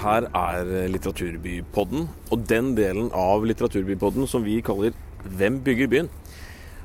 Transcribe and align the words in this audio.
Her 0.00 0.24
er 0.32 0.68
Litteraturbypodden, 0.88 2.06
og 2.32 2.44
den 2.48 2.72
delen 2.78 3.10
av 3.12 3.44
Litteraturbypodden 3.44 4.28
som 4.30 4.44
vi 4.46 4.60
kaller 4.64 4.94
Hvem 5.20 5.58
bygger 5.60 5.90
byen? 5.92 6.08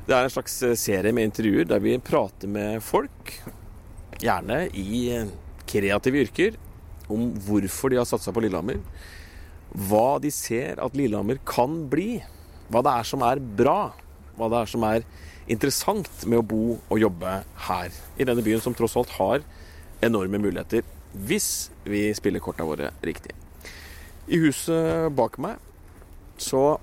Det 0.05 0.11
er 0.11 0.25
en 0.25 0.33
slags 0.33 0.57
serie 0.81 1.13
med 1.15 1.29
intervjuer 1.29 1.67
der 1.69 1.79
vi 1.79 1.93
prater 2.03 2.49
med 2.51 2.83
folk, 2.83 3.31
gjerne 4.19 4.65
i 4.75 5.05
kreative 5.65 6.25
yrker, 6.25 6.57
om 7.07 7.29
hvorfor 7.45 7.93
de 7.93 8.01
har 8.01 8.09
satsa 8.09 8.33
på 8.35 8.43
Lillehammer. 8.43 8.81
Hva 9.87 10.17
de 10.19 10.31
ser 10.35 10.81
at 10.83 10.97
Lillehammer 10.99 11.39
kan 11.47 11.85
bli. 11.91 12.19
Hva 12.67 12.83
det 12.83 12.97
er 12.99 13.07
som 13.07 13.23
er 13.23 13.39
bra. 13.39 13.93
Hva 14.35 14.51
det 14.51 14.59
er 14.59 14.73
som 14.73 14.83
er 14.89 15.07
interessant 15.47 16.27
med 16.27 16.41
å 16.41 16.47
bo 16.51 16.63
og 16.75 16.99
jobbe 16.99 17.39
her. 17.69 17.95
I 18.19 18.27
denne 18.27 18.43
byen 18.43 18.63
som 18.63 18.75
tross 18.75 18.97
alt 18.99 19.15
har 19.15 19.47
enorme 20.03 20.41
muligheter 20.43 20.83
hvis 21.15 21.69
vi 21.85 22.09
spiller 22.17 22.43
korta 22.43 22.65
våre 22.67 22.91
riktig. 23.05 23.33
I 24.27 24.39
huset 24.41 25.13
bak 25.13 25.37
meg 25.41 25.61
så 26.41 26.77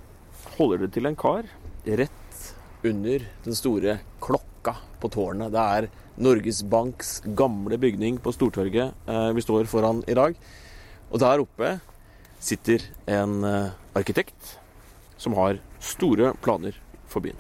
holder 0.57 0.85
det 0.85 0.93
til 0.95 1.09
en 1.09 1.19
kar 1.19 1.49
rett 1.85 2.45
under 2.87 3.25
den 3.45 3.57
store 3.59 3.99
klokka 4.23 4.77
på 5.03 5.11
tårnet. 5.11 5.53
Det 5.55 5.63
er 5.77 5.89
Norges 6.23 6.63
Banks 6.63 7.21
gamle 7.39 7.79
bygning 7.81 8.19
på 8.23 8.33
Stortorget 8.35 9.09
eh, 9.09 9.31
vi 9.35 9.43
står 9.43 9.71
foran 9.71 10.03
i 10.07 10.17
dag. 10.19 10.37
Og 11.11 11.23
der 11.23 11.43
oppe 11.43 11.77
sitter 12.43 12.85
en 13.11 13.43
eh, 13.47 13.75
arkitekt 13.99 14.57
som 15.19 15.37
har 15.39 15.61
store 15.83 16.33
planer 16.43 16.79
for 17.11 17.23
byen. 17.25 17.39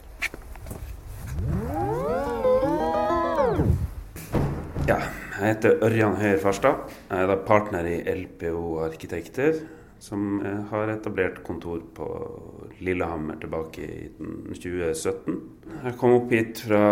Ja, 4.86 4.98
jeg 5.42 5.56
heter 5.56 5.80
Ørjan 5.82 6.14
Høyer 6.20 6.36
Farstad. 6.38 6.90
Jeg 7.08 7.24
er 7.24 7.26
da 7.26 7.34
partner 7.42 7.86
i 7.90 7.96
LPO 8.06 8.76
Arkitekter, 8.84 9.56
som 9.98 10.36
har 10.70 10.92
etablert 10.92 11.40
kontor 11.42 11.80
på 11.96 12.06
Lillehammer 12.78 13.40
tilbake 13.42 13.82
i 13.82 14.04
2017. 14.54 15.40
Jeg 15.72 15.96
kom 15.98 16.14
opp 16.20 16.30
hit 16.30 16.62
fra 16.68 16.82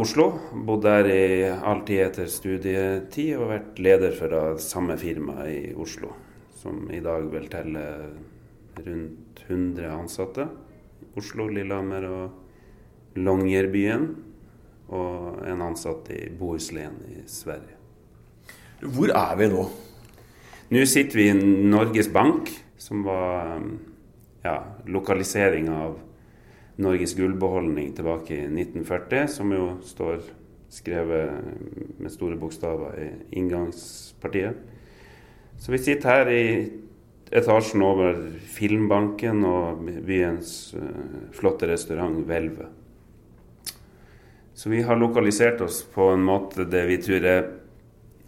Oslo, 0.00 0.30
bodd 0.64 0.86
der 0.88 1.10
i 1.12 1.28
all 1.52 1.84
tid 1.84 2.06
etter 2.06 2.32
studietid 2.32 3.36
og 3.36 3.52
vært 3.52 3.84
leder 3.84 4.16
for 4.16 4.32
da 4.32 4.42
samme 4.62 4.96
firma 5.00 5.44
i 5.44 5.74
Oslo, 5.76 6.14
som 6.56 6.86
i 6.88 7.04
dag 7.04 7.28
vil 7.28 7.48
telle 7.52 7.86
rundt 8.78 9.44
100 9.50 9.84
ansatte. 9.92 10.48
Oslo, 11.18 11.50
Lillehammer 11.52 12.08
og 12.08 13.20
Longyearbyen 13.20 14.14
og 14.96 15.42
en 15.44 15.66
ansatt 15.74 16.08
i 16.16 16.22
Bohuslän 16.32 17.02
i 17.12 17.26
Sverige. 17.28 17.77
Hvor 18.78 19.10
er 19.10 19.34
vi 19.40 19.48
nå? 19.50 19.62
Nå 20.70 20.82
sitter 20.86 21.18
vi 21.18 21.24
i 21.32 21.34
Norges 21.34 22.06
Bank, 22.14 22.50
som 22.78 23.02
var 23.02 23.58
ja, 24.44 24.54
lokalisering 24.86 25.66
av 25.74 25.96
Norges 26.78 27.16
gullbeholdning 27.18 27.90
tilbake 27.96 28.36
i 28.36 28.44
1940, 28.46 29.26
som 29.34 29.50
jo 29.50 29.66
står 29.82 30.22
skrevet 30.70 31.98
med 31.98 32.14
store 32.14 32.38
bokstaver 32.38 32.94
i 33.02 33.10
inngangspartiet. 33.40 34.54
Så 35.58 35.74
vi 35.74 35.82
sitter 35.82 36.12
her 36.12 36.30
i 36.30 36.46
etasjen 37.34 37.82
over 37.82 38.20
Filmbanken 38.54 39.42
og 39.42 39.88
byens 40.06 40.52
flotte 41.34 41.66
restaurant 41.66 42.22
Hvelvet. 42.28 42.68
Så 44.54 44.70
vi 44.70 44.86
har 44.86 44.98
lokalisert 45.02 45.66
oss 45.66 45.82
på 45.82 46.12
en 46.14 46.22
måte 46.22 46.62
det 46.70 46.86
vi 46.86 47.02
tror 47.02 47.26
er 47.26 47.56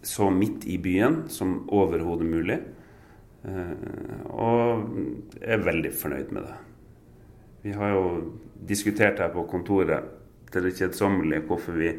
så 0.01 0.29
midt 0.33 0.65
i 0.65 0.77
byen 0.81 1.23
som 1.29 1.69
overhodet 1.69 2.27
mulig. 2.27 2.57
Og 4.29 4.85
er 5.41 5.65
veldig 5.65 5.91
fornøyd 5.97 6.31
med 6.33 6.45
det. 6.45 6.57
Vi 7.61 7.73
har 7.77 7.93
jo 7.93 8.05
diskutert 8.67 9.21
her 9.21 9.29
på 9.33 9.45
kontoret 9.49 10.09
til 10.51 10.65
det 10.65 10.75
kjedsommelige 10.77 11.45
hvorfor 11.47 11.77
vi 11.77 11.91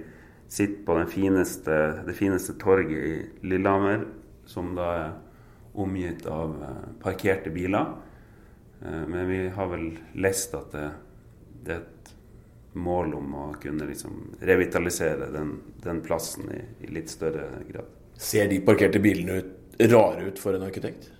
sitter 0.53 0.83
på 0.87 0.97
fineste, 1.09 1.77
det 2.07 2.15
fineste 2.19 2.59
torget 2.61 2.91
i 2.93 3.47
Lillehammer, 3.47 4.05
som 4.47 4.75
da 4.77 4.89
er 4.99 5.13
omgitt 5.79 6.27
av 6.29 6.59
parkerte 7.01 7.51
biler. 7.55 7.95
Men 8.83 9.29
vi 9.31 9.47
har 9.55 9.71
vel 9.71 9.87
lest 10.19 10.55
at 10.59 10.75
det, 10.75 10.89
det 11.63 11.75
er 11.77 11.85
et 11.85 12.02
mål 12.73 13.15
om 13.15 13.35
å 13.35 13.47
kunne 13.63 13.87
liksom 13.89 14.37
revitalisere 14.41 15.31
den, 15.33 15.57
den 15.83 16.01
plassen 16.05 16.49
i, 16.53 16.61
i, 16.85 16.93
litt 16.93 17.11
større 17.13 17.49
grad. 17.69 17.91
Ser 18.17 18.49
de 18.49 18.61
parkerte 18.65 19.01
bilene 19.03 19.41
ut, 19.43 19.51
rare 19.93 20.29
ut 20.29 20.41
for 20.41 20.57
en 20.57 20.65
arkitekt? 20.69 21.11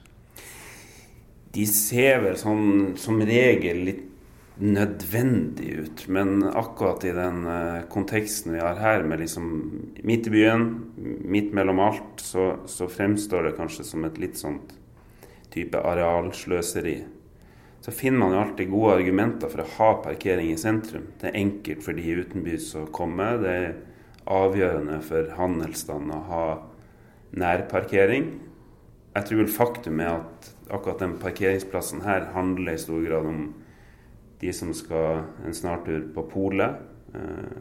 De 1.53 1.67
ser 1.69 2.23
vel 2.25 2.39
sånn 2.41 2.95
som 3.01 3.21
regel 3.29 3.85
litt 3.89 4.09
nødvendig 4.63 5.71
ut. 5.83 6.05
Men 6.09 6.43
akkurat 6.49 7.05
i 7.05 7.15
den 7.17 7.47
uh, 7.47 7.83
konteksten 7.93 8.55
vi 8.55 8.61
har 8.61 8.79
her, 8.81 9.05
med 9.09 9.21
liksom 9.21 9.49
midt 10.05 10.29
i 10.29 10.35
byen, 10.37 10.69
midt 11.25 11.53
mellom 11.57 11.81
alt, 11.83 12.23
så, 12.23 12.55
så 12.67 12.89
fremstår 12.89 13.49
det 13.49 13.57
kanskje 13.59 13.87
som 13.89 14.05
et 14.09 14.21
litt 14.23 14.41
sånt 14.41 14.77
type 15.53 15.77
arealsløseri 15.77 17.03
så 17.83 17.91
finner 17.91 18.19
man 18.23 18.35
jo 18.35 18.41
alltid 18.45 18.71
gode 18.71 18.95
argumenter 19.01 19.51
for 19.51 19.65
å 19.65 19.71
ha 19.77 19.89
parkering 20.05 20.53
i 20.53 20.59
sentrum. 20.61 21.09
Det 21.19 21.33
er 21.33 21.41
enkelt 21.41 21.83
for 21.83 21.99
de 21.99 22.15
utenbys 22.23 22.69
å 22.79 22.85
komme. 22.95 23.27
Det 23.43 23.55
er 23.59 23.73
avgjørende 24.31 25.01
for 25.03 25.33
handelsstanden 25.35 26.13
å 26.15 26.21
ha 26.29 26.45
nærparkering. 27.43 28.29
Jeg 29.17 29.27
tror 29.27 29.41
vel 29.43 29.51
faktum 29.51 29.99
er 30.01 30.13
at 30.13 30.53
akkurat 30.73 31.03
den 31.03 31.17
parkeringsplassen 31.21 32.05
her 32.07 32.29
handler 32.37 32.77
i 32.77 32.81
stor 32.81 33.03
grad 33.03 33.27
om 33.29 33.41
de 34.43 34.53
som 34.55 34.71
skal 34.75 35.25
en 35.43 35.55
snartur 35.55 36.07
på 36.15 36.25
polet, 36.31 36.79
eh, 37.15 37.57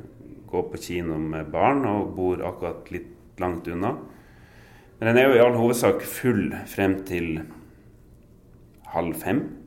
gå 0.52 0.62
på 0.70 0.82
kino 0.82 1.18
med 1.18 1.50
barn 1.50 1.82
og 1.86 2.14
bor 2.16 2.46
akkurat 2.46 2.92
litt 2.94 3.42
langt 3.42 3.68
unna. 3.68 3.96
Men 5.00 5.09
den 5.09 5.18
er 5.18 5.30
jo 5.30 5.36
i 5.40 5.42
all 5.42 5.58
hovedsak 5.58 6.06
full 6.06 6.53
frem 6.70 7.00
til 7.09 7.42
halv 8.94 9.18
fem. 9.18 9.60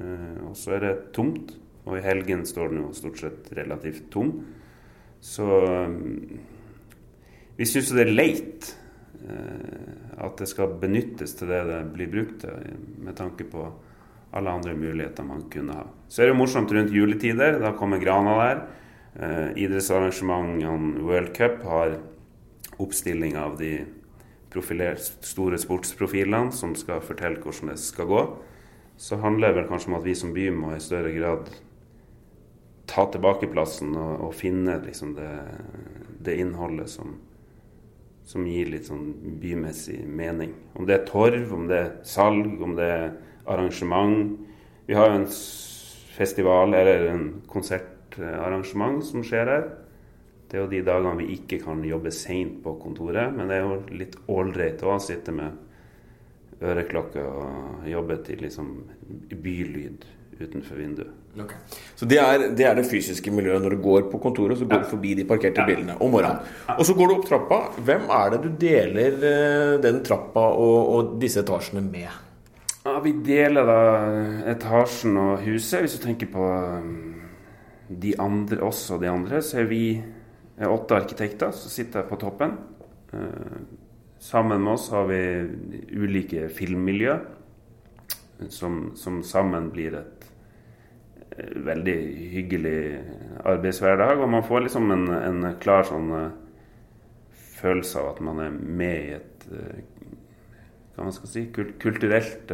Uh, 0.00 0.50
og 0.50 0.56
så 0.58 0.76
er 0.76 0.84
det 0.84 0.94
tomt. 1.16 1.54
Og 1.86 1.98
i 1.98 2.04
helgen 2.04 2.42
står 2.48 2.72
den 2.72 2.82
jo 2.82 2.92
stort 2.96 3.20
sett 3.22 3.50
relativt 3.56 4.08
tom. 4.12 4.32
Så 5.22 5.46
um, 5.46 6.38
vi 7.56 7.68
syns 7.68 7.92
det 7.94 8.04
er 8.04 8.12
leit 8.12 8.70
uh, 9.22 10.24
at 10.26 10.40
det 10.40 10.48
skal 10.50 10.76
benyttes 10.80 11.36
til 11.38 11.52
det 11.52 11.62
det 11.68 11.82
blir 11.94 12.10
brukt 12.12 12.40
til, 12.42 12.72
med 13.02 13.16
tanke 13.18 13.46
på 13.48 13.68
alle 14.36 14.52
andre 14.52 14.74
muligheter 14.76 15.24
man 15.24 15.46
kunne 15.52 15.76
ha. 15.78 15.86
Så 16.08 16.22
er 16.22 16.30
det 16.30 16.38
morsomt 16.38 16.72
rundt 16.74 16.92
juletider. 16.92 17.60
Da 17.62 17.72
kommer 17.76 18.02
grana 18.02 18.34
der. 18.40 18.66
Eh, 19.16 19.62
idrettsarrangementene 19.64 21.00
World 21.00 21.36
Cup 21.36 21.62
har 21.64 21.98
oppstilling 22.76 23.36
av 23.36 23.56
de 23.56 23.86
store 25.24 25.58
sportsprofilene 25.60 26.52
som 26.52 26.74
skal 26.76 27.00
fortelle 27.04 27.40
hvordan 27.40 27.72
det 27.72 27.78
skal 27.80 28.08
gå 28.08 28.20
så 28.96 29.16
handler 29.20 29.52
det 29.52 29.60
vel 29.60 29.68
kanskje 29.70 29.92
om 29.92 29.98
at 29.98 30.06
vi 30.06 30.14
som 30.16 30.32
by 30.34 30.48
må 30.56 30.72
i 30.74 30.82
større 30.82 31.12
grad 31.12 31.50
ta 32.88 33.04
tilbake 33.12 33.48
plassen 33.52 33.94
og, 33.98 34.28
og 34.28 34.34
finne 34.36 34.78
liksom 34.84 35.14
det, 35.18 35.30
det, 36.24 36.36
innholdet 36.40 36.88
som, 36.90 37.16
som 38.24 38.46
gir 38.48 38.70
litt 38.72 38.88
sånn 38.88 39.10
bymessig 39.42 40.00
mening. 40.06 40.54
Om 40.78 40.88
det 40.88 41.00
er 41.00 41.08
torv, 41.08 41.52
om 41.52 41.66
det 41.68 41.80
er 41.82 41.90
salg, 42.06 42.54
om 42.62 42.76
det 42.78 42.88
er 42.94 43.08
arrangement. 43.52 44.36
Vi 44.86 44.96
har 44.96 45.10
jo 45.10 45.20
en 45.20 45.28
festival 46.16 46.74
eller 46.78 47.10
en 47.10 47.26
konsertarrangement 47.50 49.04
som 49.04 49.26
skjer 49.26 49.50
her. 49.50 49.68
Det 50.46 50.56
er 50.56 50.62
jo 50.62 50.70
de 50.70 50.84
dagene 50.86 51.18
vi 51.18 51.32
ikke 51.34 51.58
kan 51.64 51.82
jobbe 51.84 52.12
seint 52.14 52.60
på 52.62 52.76
kontoret, 52.80 53.34
men 53.34 53.50
det 53.50 53.58
er 53.58 53.66
jo 53.66 53.98
litt 53.98 54.14
ålreit 54.30 54.84
å 54.86 54.96
sitte 55.02 55.34
med 55.34 55.65
øreklokke 56.62 57.22
og 57.22 57.88
jobbe 57.88 58.16
til 58.24 58.44
liksom 58.46 58.70
bylyd 59.42 60.06
utenfor 60.40 60.76
vinduet. 60.76 61.12
Okay. 61.36 61.56
Så 61.96 62.06
det 62.08 62.18
er, 62.20 62.44
det 62.56 62.64
er, 62.64 62.76
det 62.76 62.86
fysiske 62.88 63.32
miljøet 63.32 63.60
når 63.64 63.76
du 63.76 63.82
går 63.84 64.06
på 64.12 64.20
kontoret, 64.20 64.58
så 64.58 64.68
går 64.68 64.84
du 64.84 64.90
forbi 64.90 65.14
de 65.18 65.24
parkerte 65.28 65.62
ja. 65.62 65.66
bilene 65.68 65.96
om 66.00 66.12
morgenen. 66.12 66.44
Og 66.76 66.84
så 66.88 66.96
går 66.96 67.08
du 67.08 67.14
opp 67.16 67.26
trappa. 67.28 67.58
Hvem 67.84 68.06
er 68.18 68.32
det 68.32 68.40
du 68.44 68.48
deler 68.60 69.26
eh, 69.30 69.72
den 69.84 70.02
trappa 70.04 70.46
og, 70.56 70.78
og 70.96 71.16
disse 71.20 71.42
etasjene 71.44 71.84
med? 71.84 72.08
Ja, 72.86 72.98
Vi 73.04 73.12
deler 73.26 73.68
da 73.68 73.80
etasjen 74.52 75.16
og 75.20 75.44
huset. 75.44 75.82
Hvis 75.84 75.96
du 75.98 76.04
tenker 76.04 76.30
på 76.32 76.44
um, 76.46 77.16
de 77.88 78.14
andre, 78.22 78.60
oss 78.64 78.84
og 78.94 79.02
de 79.02 79.10
andre, 79.10 79.42
så 79.44 79.60
er 79.64 79.72
vi 79.72 79.82
åtte 80.64 80.96
arkitekter 80.96 81.52
som 81.52 81.72
sitter 81.72 82.06
på 82.08 82.16
toppen. 82.20 82.54
Eh, 84.16 84.20
Sammen 84.20 84.62
med 84.62 84.72
oss 84.72 84.90
har 84.90 85.06
vi 85.06 85.48
ulike 85.92 86.48
filmmiljø 86.48 87.18
som, 88.48 88.92
som 88.96 89.22
sammen 89.22 89.70
blir 89.70 89.94
et 89.94 90.26
eh, 91.36 91.56
veldig 91.64 91.96
hyggelig 92.32 93.00
arbeidshverdag. 93.44 94.18
Og 94.20 94.28
man 94.28 94.44
får 94.44 94.60
liksom 94.60 94.90
en, 94.90 95.08
en 95.08 95.54
klar 95.60 95.84
sånn 95.84 96.10
uh, 96.12 96.30
følelse 97.60 97.98
av 98.00 98.14
at 98.14 98.20
man 98.20 98.40
er 98.40 98.50
med 98.50 98.96
i 98.96 99.14
et 99.16 99.46
uh, 99.52 99.80
hva 100.96 101.04
man 101.04 101.12
skal 101.12 101.28
si, 101.28 101.42
kulturelt 101.52 102.48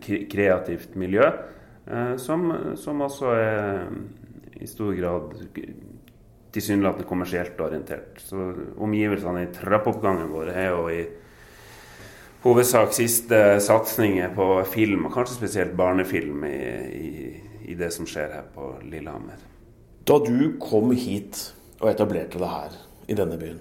kreativt 0.00 0.94
miljø. 0.96 1.26
Som, 2.16 2.46
som 2.80 3.02
også 3.04 3.32
er 3.36 3.90
i 4.56 4.66
stor 4.66 4.94
grad 4.96 5.34
tilsynelatende 6.52 7.06
kommersielt 7.08 7.60
orientert. 7.60 8.20
Så 8.24 8.52
omgivelsene 8.80 9.44
i 9.44 9.50
trappeoppgangen 9.54 10.30
vår 10.32 10.52
er 10.54 10.68
jo 10.72 10.84
i 10.92 11.02
hovedsak 12.44 12.94
siste 12.96 13.40
satsinger 13.64 14.32
på 14.36 14.48
film, 14.72 15.06
og 15.08 15.14
kanskje 15.16 15.38
spesielt 15.40 15.76
barnefilm, 15.78 16.44
i, 16.48 16.58
i, 16.98 17.08
i, 17.68 17.78
det 17.78 17.90
som 17.94 18.06
skjer 18.08 18.36
her 18.38 18.46
på 18.54 18.70
Lillehammer. 18.86 19.40
Da 20.08 20.20
du 20.24 20.54
kom 20.62 20.94
hit 20.96 21.50
og 21.80 21.90
etablerte 21.90 22.40
deg 22.40 22.52
her 22.52 22.78
i 23.08 23.16
denne 23.18 23.36
byen, 23.40 23.60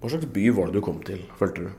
hva 0.00 0.10
slags 0.10 0.28
by 0.32 0.48
var 0.56 0.68
det 0.68 0.80
du 0.80 0.84
kom 0.84 1.00
til, 1.04 1.22
følte 1.38 1.68
du? 1.68 1.70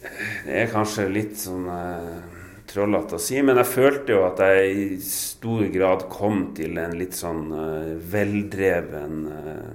Det 0.00 0.62
er 0.62 0.70
kanskje 0.72 1.10
litt 1.12 1.36
sånn 1.36 1.66
eh, 1.68 2.39
trollete 2.70 3.16
å 3.18 3.22
si, 3.22 3.38
men 3.44 3.58
jeg 3.60 3.70
følte 3.70 4.14
jo 4.14 4.24
at 4.28 4.40
jeg 4.44 4.74
i 4.74 4.98
stor 5.04 5.64
grad 5.74 6.06
kom 6.12 6.50
til 6.56 6.78
en 6.80 6.94
litt 6.98 7.16
sånn 7.18 7.48
uh, 7.52 7.96
veldreven 8.12 9.24
uh, 9.30 9.70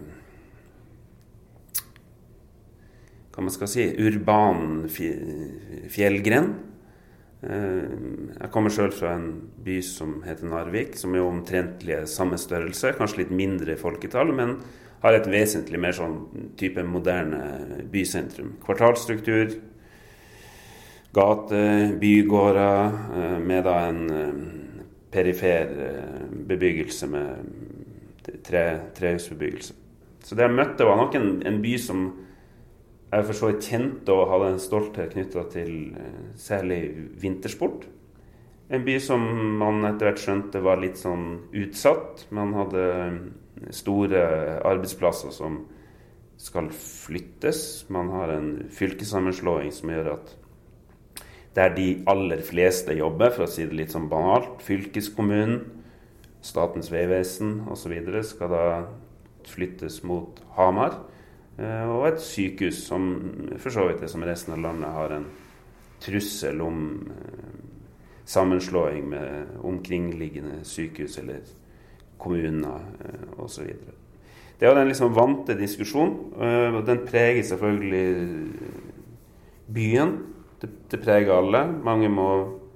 Hva 3.35 3.43
man 3.43 3.51
skal 3.51 3.67
si 3.67 3.83
urban 3.99 4.85
fjellgrend. 4.87 6.53
Uh, 7.43 7.83
jeg 8.39 8.51
kommer 8.53 8.71
sjøl 8.71 8.93
fra 8.95 9.11
en 9.17 9.27
by 9.65 9.81
som 9.83 10.21
heter 10.23 10.47
Narvik, 10.47 10.95
som 10.95 11.17
er 11.17 11.25
omtrentlig 11.25 11.97
samme 12.07 12.39
størrelse, 12.39 12.93
kanskje 12.95 13.25
litt 13.25 13.35
mindre 13.35 13.75
folketall, 13.81 14.31
men 14.37 14.55
har 15.03 15.17
et 15.17 15.27
vesentlig 15.29 15.81
mer 15.83 15.93
sånn 15.93 16.15
type 16.57 16.81
moderne 16.87 17.83
bysentrum. 17.91 18.55
Kvartalstruktur, 18.63 19.51
gater, 21.15 21.95
bygårder, 21.99 22.91
eh, 23.15 23.39
med 23.39 23.67
en 23.71 24.09
eh, 24.11 24.33
perifer 25.11 25.71
eh, 25.87 26.27
bebyggelse 26.47 27.07
med 27.07 28.31
tre, 28.43 28.65
trehusbebyggelse. 28.97 29.73
Så 30.23 30.35
det 30.35 30.47
jeg 30.47 30.57
møtte, 30.57 30.87
var 30.87 30.99
nok 30.99 31.15
en, 31.15 31.29
en 31.47 31.61
by 31.63 31.75
som 31.79 32.05
jeg 33.11 33.27
for 33.29 33.37
så 33.37 33.51
vidt 33.51 33.67
kjente 33.69 34.11
og 34.11 34.31
hadde 34.31 34.47
en 34.51 34.59
stolthet 34.59 35.13
knytta 35.13 35.45
til 35.53 35.75
særlig 36.41 36.79
vintersport. 37.21 37.85
En 38.73 38.83
by 38.83 38.95
som 38.99 39.21
man 39.61 39.85
etter 39.85 40.09
hvert 40.09 40.19
skjønte 40.19 40.59
var 40.65 40.81
litt 40.81 40.97
sånn 40.99 41.45
utsatt. 41.53 42.25
Man 42.35 42.55
hadde 42.57 42.87
store 43.71 44.23
arbeidsplasser 44.65 45.31
som 45.31 45.61
skal 46.41 46.71
flyttes. 46.75 47.85
Man 47.93 48.09
har 48.11 48.33
en 48.33 48.49
fylkessammenslåing 48.73 49.71
som 49.71 49.93
gjør 49.93 50.11
at 50.17 50.33
der 51.55 51.71
de 51.75 52.03
aller 52.11 52.41
fleste 52.43 52.93
jobber, 52.97 53.31
for 53.31 53.45
å 53.45 53.49
si 53.49 53.63
det 53.63 53.77
litt 53.77 53.95
sånn 53.95 54.09
banalt. 54.11 54.59
Fylkeskommunen, 54.65 55.63
Statens 56.45 56.91
vegvesen 56.93 57.63
osv. 57.73 57.93
skal 58.21 58.51
da 58.51 58.65
flyttes 59.49 60.03
mot 60.05 60.41
Hamar. 60.57 60.99
Eh, 61.57 61.89
og 61.89 62.09
et 62.09 62.21
sykehus 62.21 62.83
som 62.85 63.07
for 63.57 63.73
så 63.73 63.87
vidt 63.87 64.03
er 64.03 64.11
som 64.11 64.25
resten 64.27 64.53
av 64.53 64.61
landet 64.61 64.91
har 64.93 65.15
en 65.15 65.25
trussel 66.03 66.61
om 66.61 66.81
eh, 67.15 67.55
sammenslåing 68.29 69.07
med 69.09 69.57
omkringliggende 69.65 70.59
sykehus 70.67 71.17
eller 71.23 71.47
kommuner 72.21 72.83
eh, 73.07 73.25
osv. 73.41 73.71
Det 74.59 74.67
er 74.69 74.77
den 74.77 74.91
liksom 74.91 75.15
vante 75.15 75.57
diskusjonen, 75.59 76.13
og 76.77 76.85
den 76.87 77.01
preger 77.03 77.43
selvfølgelig 77.43 78.05
byen. 79.75 80.13
Det, 80.61 80.69
det, 80.91 81.01
preger 81.03 81.35
alle. 81.35 81.65
Mange 81.85 82.09
må 82.11 82.29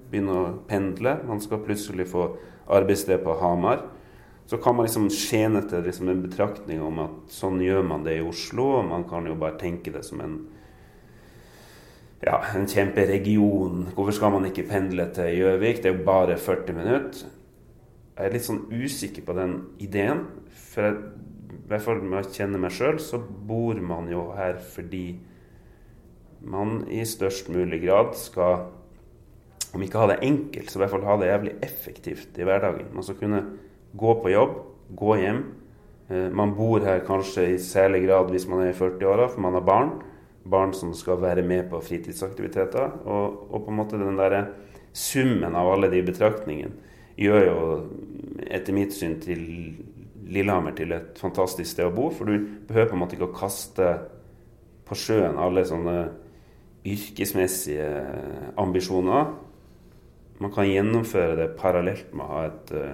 begynne 0.09 0.35
å 0.35 0.51
pendle. 0.69 1.17
Man 1.27 1.41
skal 1.43 1.63
plutselig 1.63 2.09
få 2.11 2.27
arbeidssted 2.69 3.23
på 3.23 3.37
Hamar. 3.41 3.85
Så 4.49 4.57
kan 4.57 4.75
man 4.75 4.87
liksom 4.87 5.09
skjene 5.13 5.61
til 5.69 5.83
liksom 5.85 6.09
en 6.09 6.23
betraktning 6.25 6.81
om 6.81 7.03
at 7.03 7.33
sånn 7.33 7.61
gjør 7.61 7.83
man 7.85 8.05
det 8.07 8.17
i 8.17 8.25
Oslo. 8.25 8.71
Og 8.79 8.89
man 8.89 9.05
kan 9.09 9.27
jo 9.29 9.37
bare 9.39 9.59
tenke 9.61 9.93
det 9.93 10.03
som 10.07 10.23
en 10.25 10.39
ja, 12.19 12.41
en 12.55 12.67
kjemperegion. 12.67 13.85
Hvorfor 13.95 14.15
skal 14.15 14.33
man 14.33 14.47
ikke 14.49 14.67
pendle 14.67 15.05
til 15.15 15.37
Gjøvik? 15.37 15.79
Det 15.79 15.91
er 15.91 15.95
jo 15.95 16.07
bare 16.07 16.35
40 16.37 16.75
minutter. 16.75 17.29
Jeg 18.17 18.27
er 18.27 18.33
litt 18.35 18.43
sånn 18.43 18.65
usikker 18.67 19.23
på 19.23 19.35
den 19.37 19.53
ideen. 19.79 20.25
For 20.51 20.89
jeg, 20.89 20.97
i 21.55 21.61
hvert 21.69 21.85
fall 21.85 22.01
med 22.03 22.19
å 22.19 22.31
kjenne 22.33 22.59
meg 22.59 22.73
sjøl, 22.75 22.99
så 22.99 23.21
bor 23.21 23.79
man 23.79 24.09
jo 24.11 24.25
her 24.35 24.59
fordi 24.73 25.05
man 26.41 26.83
i 26.91 27.03
størst 27.07 27.49
mulig 27.51 27.81
grad 27.83 28.13
skal 28.17 28.69
om 29.73 29.83
ikke 29.85 30.01
ha 30.01 30.09
det 30.09 30.21
enkelt, 30.25 30.69
så 30.69 30.79
i 30.79 30.81
hvert 30.83 30.93
fall 30.95 31.05
ha 31.05 31.15
det 31.21 31.29
jævlig 31.29 31.55
effektivt 31.65 32.37
i 32.39 32.45
hverdagen. 32.47 32.89
Man 32.93 33.05
skal 33.05 33.19
kunne 33.19 33.41
gå 33.99 34.15
på 34.23 34.31
jobb, 34.33 34.55
gå 34.97 35.17
hjem. 35.21 35.43
Eh, 36.09 36.29
man 36.33 36.55
bor 36.57 36.81
her 36.85 37.03
kanskje 37.05 37.51
i 37.53 37.59
særlig 37.61 38.07
grad 38.07 38.31
hvis 38.33 38.47
man 38.49 38.63
er 38.63 38.71
i 38.71 38.77
40-åra, 38.77 39.29
for 39.29 39.45
man 39.45 39.57
har 39.57 39.65
barn. 39.67 39.91
Barn 40.49 40.73
som 40.73 40.95
skal 40.97 41.21
være 41.21 41.43
med 41.45 41.67
på 41.69 41.81
fritidsaktiviteter. 41.85 42.97
Og, 43.05 43.45
og 43.53 43.65
på 43.65 43.73
en 43.73 43.77
måte 43.77 44.01
den 44.01 44.17
der 44.17 44.39
summen 44.93 45.55
av 45.55 45.69
alle 45.75 45.91
de 45.91 46.01
betraktningene 46.07 46.73
gjør 47.19 47.45
jo 47.45 47.57
etter 48.49 48.73
mitt 48.73 48.95
syn 48.95 49.17
til 49.21 49.43
Lillehammer 50.29 50.73
til 50.77 50.93
et 50.95 51.19
fantastisk 51.19 51.69
sted 51.69 51.89
å 51.89 51.93
bo. 51.93 52.07
For 52.15 52.25
du 52.25 52.47
behøver 52.69 52.89
på 52.89 52.97
en 52.97 53.03
måte 53.03 53.17
ikke 53.17 53.29
å 53.29 53.37
kaste 53.37 53.91
på 54.89 54.97
sjøen 54.97 55.37
alle 55.37 55.65
sånne 55.67 55.97
yrkesmessige 56.93 57.87
ambisjoner. 58.59 59.33
Man 60.39 60.53
kan 60.55 60.69
gjennomføre 60.69 61.37
det 61.39 61.53
parallelt 61.59 62.13
med 62.15 62.25
å 62.25 62.33
ha 62.33 62.43
et 62.47 62.73
uh, 62.75 62.91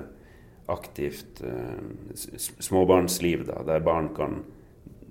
aktivt 0.73 1.43
uh, 1.45 2.13
småbarnsliv, 2.15 3.45
da, 3.49 3.61
der 3.67 3.85
barn 3.85 4.09
kan 4.17 4.39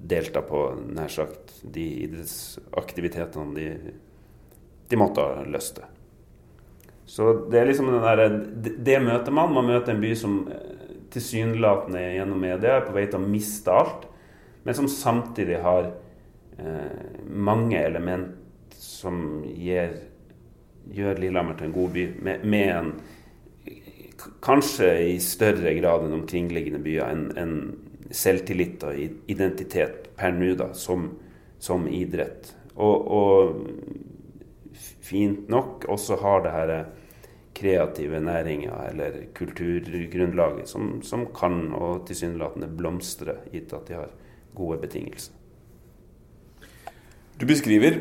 delta 0.05 0.43
på 0.45 0.67
nær 0.93 1.13
sagt 1.13 1.61
de 1.63 1.85
idrettsaktivitetene 2.05 3.55
de, 3.57 3.69
de 4.91 5.01
måtte 5.01 5.25
ha 5.25 5.45
lyst 5.49 5.79
til. 5.79 5.91
Så 7.07 7.31
det 7.53 7.61
er 7.61 7.69
liksom 7.69 7.91
den 7.93 8.05
der, 8.05 8.23
det, 8.85 8.99
møter 9.05 9.35
man. 9.35 9.53
Man 9.53 9.69
møter 9.69 9.93
en 9.93 10.01
by 10.03 10.13
som 10.17 10.39
eh, 10.49 10.87
tilsynelatende 11.13 12.01
gjennom 12.17 12.41
media 12.41 12.79
er 12.79 12.87
på 12.87 12.95
vei 12.97 13.05
til 13.09 13.21
å 13.21 13.29
miste 13.29 13.73
alt, 13.73 14.07
men 14.65 14.77
som 14.77 14.89
samtidig 14.89 15.61
har 15.65 15.91
eh, 16.59 17.21
mange 17.29 17.81
elementer 17.81 18.41
som 18.79 19.43
gir, 19.55 19.99
gjør 20.95 21.21
Lillehammer 21.21 21.59
til 21.59 21.71
en 21.71 21.77
god 21.77 21.93
by, 21.95 22.09
med, 22.23 22.47
med, 22.47 22.71
en 22.77 22.95
Kanskje 24.45 24.87
i 25.11 25.17
større 25.21 25.75
grad 25.77 26.07
enn 26.07 26.15
omkringliggende 26.17 26.79
byer, 26.81 27.11
en, 27.11 27.25
en 27.37 28.15
selvtillit 28.15 28.85
og 28.87 28.97
identitet 29.29 30.07
per 30.17 30.33
nå, 30.33 30.53
da, 30.57 30.71
som, 30.79 31.11
som 31.61 31.89
idrett. 31.91 32.53
Og, 32.75 33.11
og, 33.19 33.59
fint 35.05 35.51
nok 35.53 35.85
også 35.93 36.17
har 36.23 36.45
det 36.45 36.53
her 36.55 36.71
kreative 37.55 38.21
næringer 38.25 38.89
eller 38.89 39.19
kulturgrunnlaget 39.37 40.69
som, 40.69 41.03
som 41.07 41.27
kan 41.37 41.69
og 41.77 42.07
tilsynelatende 42.09 42.71
blomstre, 42.73 43.37
gitt 43.53 43.75
at 43.77 43.89
de 43.89 43.99
har 43.99 44.15
gode 44.57 44.81
betingelser. 44.83 45.35
Du 47.39 47.47
beskriver 47.47 47.99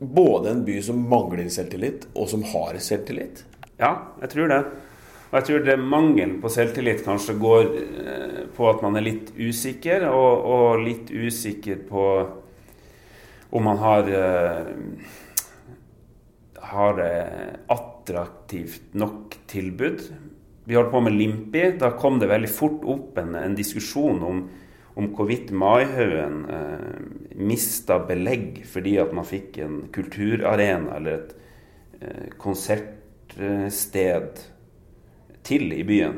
både 0.00 0.50
en 0.50 0.64
by 0.64 0.80
som 0.82 1.00
mangler 1.08 1.48
selvtillit, 1.52 2.08
og 2.16 2.28
som 2.32 2.44
har 2.52 2.78
selvtillit? 2.80 3.44
Ja, 3.80 3.92
jeg 4.22 4.32
tror 4.34 4.50
det. 4.52 4.60
Og 5.30 5.36
jeg 5.38 5.46
tror 5.46 5.64
det 5.64 5.76
mangelen 5.78 6.38
på 6.42 6.50
selvtillit 6.50 7.04
kanskje 7.06 7.36
går 7.38 7.68
eh, 7.70 8.38
på 8.56 8.66
at 8.66 8.82
man 8.82 8.98
er 8.98 9.06
litt 9.06 9.30
usikker, 9.38 10.08
og, 10.10 10.46
og 10.56 10.84
litt 10.84 11.12
usikker 11.12 11.84
på 11.88 12.06
om 13.50 13.64
man 13.66 13.80
har 13.82 14.06
uh, 14.06 14.68
har 16.70 17.00
attraktivt 17.66 18.94
nok 18.94 19.34
tilbud. 19.50 20.04
Vi 20.64 20.76
holdt 20.78 20.92
på 20.92 21.00
med 21.02 21.16
Limpi. 21.18 21.64
Da 21.78 21.90
kom 21.98 22.20
det 22.20 22.28
veldig 22.30 22.50
fort 22.52 22.84
opp 22.86 23.18
en, 23.18 23.34
en 23.34 23.56
diskusjon 23.58 24.20
om 24.22 24.44
om 25.00 25.08
hvorvidt 25.16 25.48
Maihaugen 25.56 26.42
eh, 26.52 27.00
mista 27.40 27.96
belegg 28.04 28.60
fordi 28.68 28.98
at 29.00 29.14
man 29.16 29.24
fikk 29.28 29.56
en 29.64 29.88
kulturarena 29.94 30.96
eller 30.98 31.12
et 31.16 31.30
eh, 32.00 32.28
konsertsted 32.40 34.30
til 35.46 35.72
i 35.72 35.84
byen. 35.88 36.16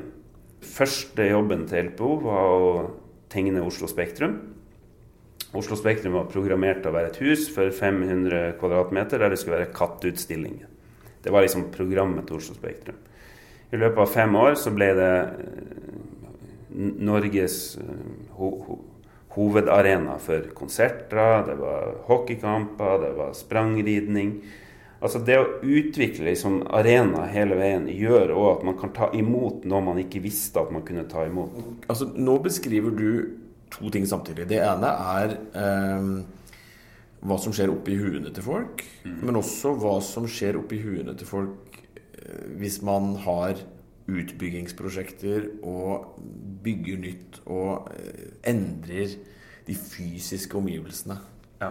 Første 0.62 1.27
jobben 1.27 1.67
til 1.71 1.85
LPO 1.91 2.11
var 2.25 2.45
å 2.51 2.91
tegne 3.33 3.65
Oslo 3.65 3.87
Spektrum. 3.91 4.35
Oslo 5.59 5.77
Spektrum 5.77 6.12
var 6.17 6.33
programmert 6.33 6.81
til 6.83 6.91
å 6.93 6.97
være 6.97 7.09
et 7.12 7.23
hus 7.23 7.43
for 7.53 7.67
500 7.75 8.55
kvm 8.61 8.99
der 9.11 9.29
det 9.29 9.39
skulle 9.41 9.61
være 9.61 9.77
katteutstillinger. 9.77 10.67
Det 11.23 11.31
var 11.31 11.41
liksom 11.45 11.71
programmet 11.75 12.25
til 12.27 12.37
Oslo 12.41 12.55
Spektrum. 12.59 12.99
I 13.73 13.77
løpet 13.81 14.01
av 14.05 14.12
fem 14.12 14.33
år 14.37 14.55
så 14.61 14.71
ble 14.75 14.89
det 14.99 15.15
eh, 15.23 15.29
Norges 16.75 17.79
ho 18.38 18.50
ho 18.67 18.79
hovedarena 19.33 20.19
for 20.21 20.50
konserter, 20.55 21.47
det 21.47 21.55
var 21.57 21.95
hockeykamper, 22.09 22.99
det 23.00 23.12
var 23.17 23.33
sprangridning. 23.33 24.35
Altså 25.02 25.19
Det 25.19 25.38
å 25.38 25.47
utvikle 25.62 26.29
liksom 26.29 26.61
arena 26.71 27.25
hele 27.33 27.57
veien 27.59 27.88
gjør 27.91 28.35
òg 28.37 28.49
at 28.50 28.67
man 28.69 28.76
kan 28.79 28.93
ta 28.95 29.09
imot 29.17 29.64
noe 29.67 29.83
man 29.83 29.99
ikke 30.02 30.23
visste 30.23 30.61
at 30.61 30.71
man 30.75 30.85
kunne 30.87 31.09
ta 31.11 31.25
imot. 31.26 31.57
Altså 31.88 32.12
Nå 32.12 32.37
beskriver 32.45 32.95
du 32.95 33.09
to 33.73 33.91
ting 33.91 34.07
samtidig. 34.07 34.47
Det 34.52 34.61
ene 34.62 34.93
er 35.17 35.35
eh, 35.59 36.12
hva 37.23 37.38
som 37.41 37.55
skjer 37.57 37.73
oppi 37.73 37.97
huene 37.99 38.31
til 38.35 38.47
folk, 38.47 38.85
mm. 39.02 39.21
men 39.25 39.41
også 39.41 39.75
hva 39.81 39.97
som 40.05 40.29
skjer 40.31 40.61
oppi 40.61 40.79
huene 40.85 41.17
til 41.19 41.29
folk 41.29 41.81
eh, 41.81 42.52
hvis 42.61 42.83
man 42.87 43.14
har 43.25 43.57
utbyggingsprosjekter 44.12 45.49
og 45.62 46.16
bygger 46.64 47.00
nytt 47.02 47.40
og 47.47 47.92
eh, 47.97 48.33
endrer 48.52 49.16
de 49.66 49.76
fysiske 49.78 50.59
omgivelsene. 50.59 51.19
Ja. 51.62 51.71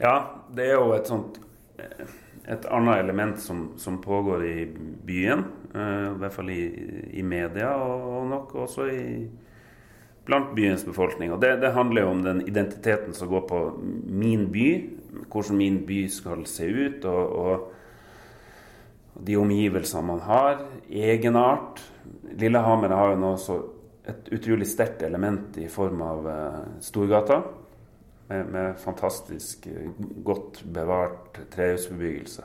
ja, 0.00 0.16
det 0.54 0.70
er 0.70 0.78
jo 0.78 0.94
et 0.94 1.10
sånt 1.10 1.40
et 2.46 2.66
annet 2.70 3.00
element 3.02 3.40
som, 3.42 3.72
som 3.76 3.98
pågår 4.02 4.44
i 4.46 4.66
byen, 5.06 5.44
uh, 5.74 6.12
i 6.14 6.18
hvert 6.20 6.34
fall 6.34 6.50
i, 6.54 6.62
i 7.18 7.24
media, 7.26 7.72
og, 7.74 8.26
nok 8.30 8.54
også 8.66 8.86
i, 8.92 9.06
blant 10.26 10.52
byens 10.54 10.84
befolkning. 10.86 11.32
Og 11.34 11.40
det, 11.42 11.56
det, 11.62 11.74
handler 11.74 12.04
jo 12.04 12.12
om 12.14 12.22
den 12.22 12.44
identiteten 12.46 13.14
som 13.14 13.30
går 13.30 13.46
på 13.50 13.62
min 14.06 14.46
by, 14.54 14.68
hvordan 15.32 15.58
min 15.58 15.80
by 15.86 16.04
skal 16.12 16.46
se 16.50 16.70
ut, 16.70 17.04
og, 17.04 17.36
og 17.36 17.72
de 19.20 19.36
omgivelsene 19.36 20.06
man 20.06 20.20
har, 20.20 20.64
egenart. 20.90 21.82
Lillehammer 22.36 22.92
har 22.94 23.14
jo 23.14 23.20
nå 23.22 23.32
et 24.06 24.28
utrolig 24.32 24.68
sterkt 24.70 25.02
element 25.02 25.56
i 25.58 25.68
form 25.72 26.02
av 26.04 26.28
uh, 26.28 26.58
Storgata 26.84 27.40
med, 28.28 28.52
med 28.52 28.78
fantastisk 28.78 29.66
eh, 29.66 29.90
godt 30.26 30.62
bevart 30.64 31.40
trehusbebyggelse. 31.54 32.44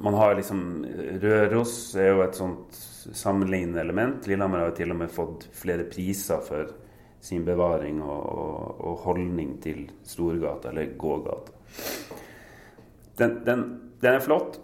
Man 0.00 0.14
har 0.14 0.34
liksom 0.34 0.86
Røros 1.20 1.74
er 2.00 2.12
jo 2.12 2.22
et 2.24 2.36
sånt 2.36 2.78
sammenlignende 3.12 3.80
element. 3.80 4.26
Lillehammer 4.26 4.62
har 4.62 4.70
jo 4.70 4.78
til 4.80 4.94
og 4.94 5.00
med 5.02 5.12
fått 5.12 5.46
flere 5.56 5.84
priser 5.90 6.40
for 6.44 6.72
sin 7.22 7.44
bevaring 7.46 8.00
og, 8.02 8.22
og, 8.32 8.80
og 8.82 9.02
holdning 9.06 9.56
til 9.62 9.84
Storgata, 10.08 10.72
eller 10.72 10.96
gågata. 10.98 11.52
Den, 13.18 13.36
den, 13.46 13.64
den, 14.00 14.14
er 14.14 14.24
flott. 14.24 14.58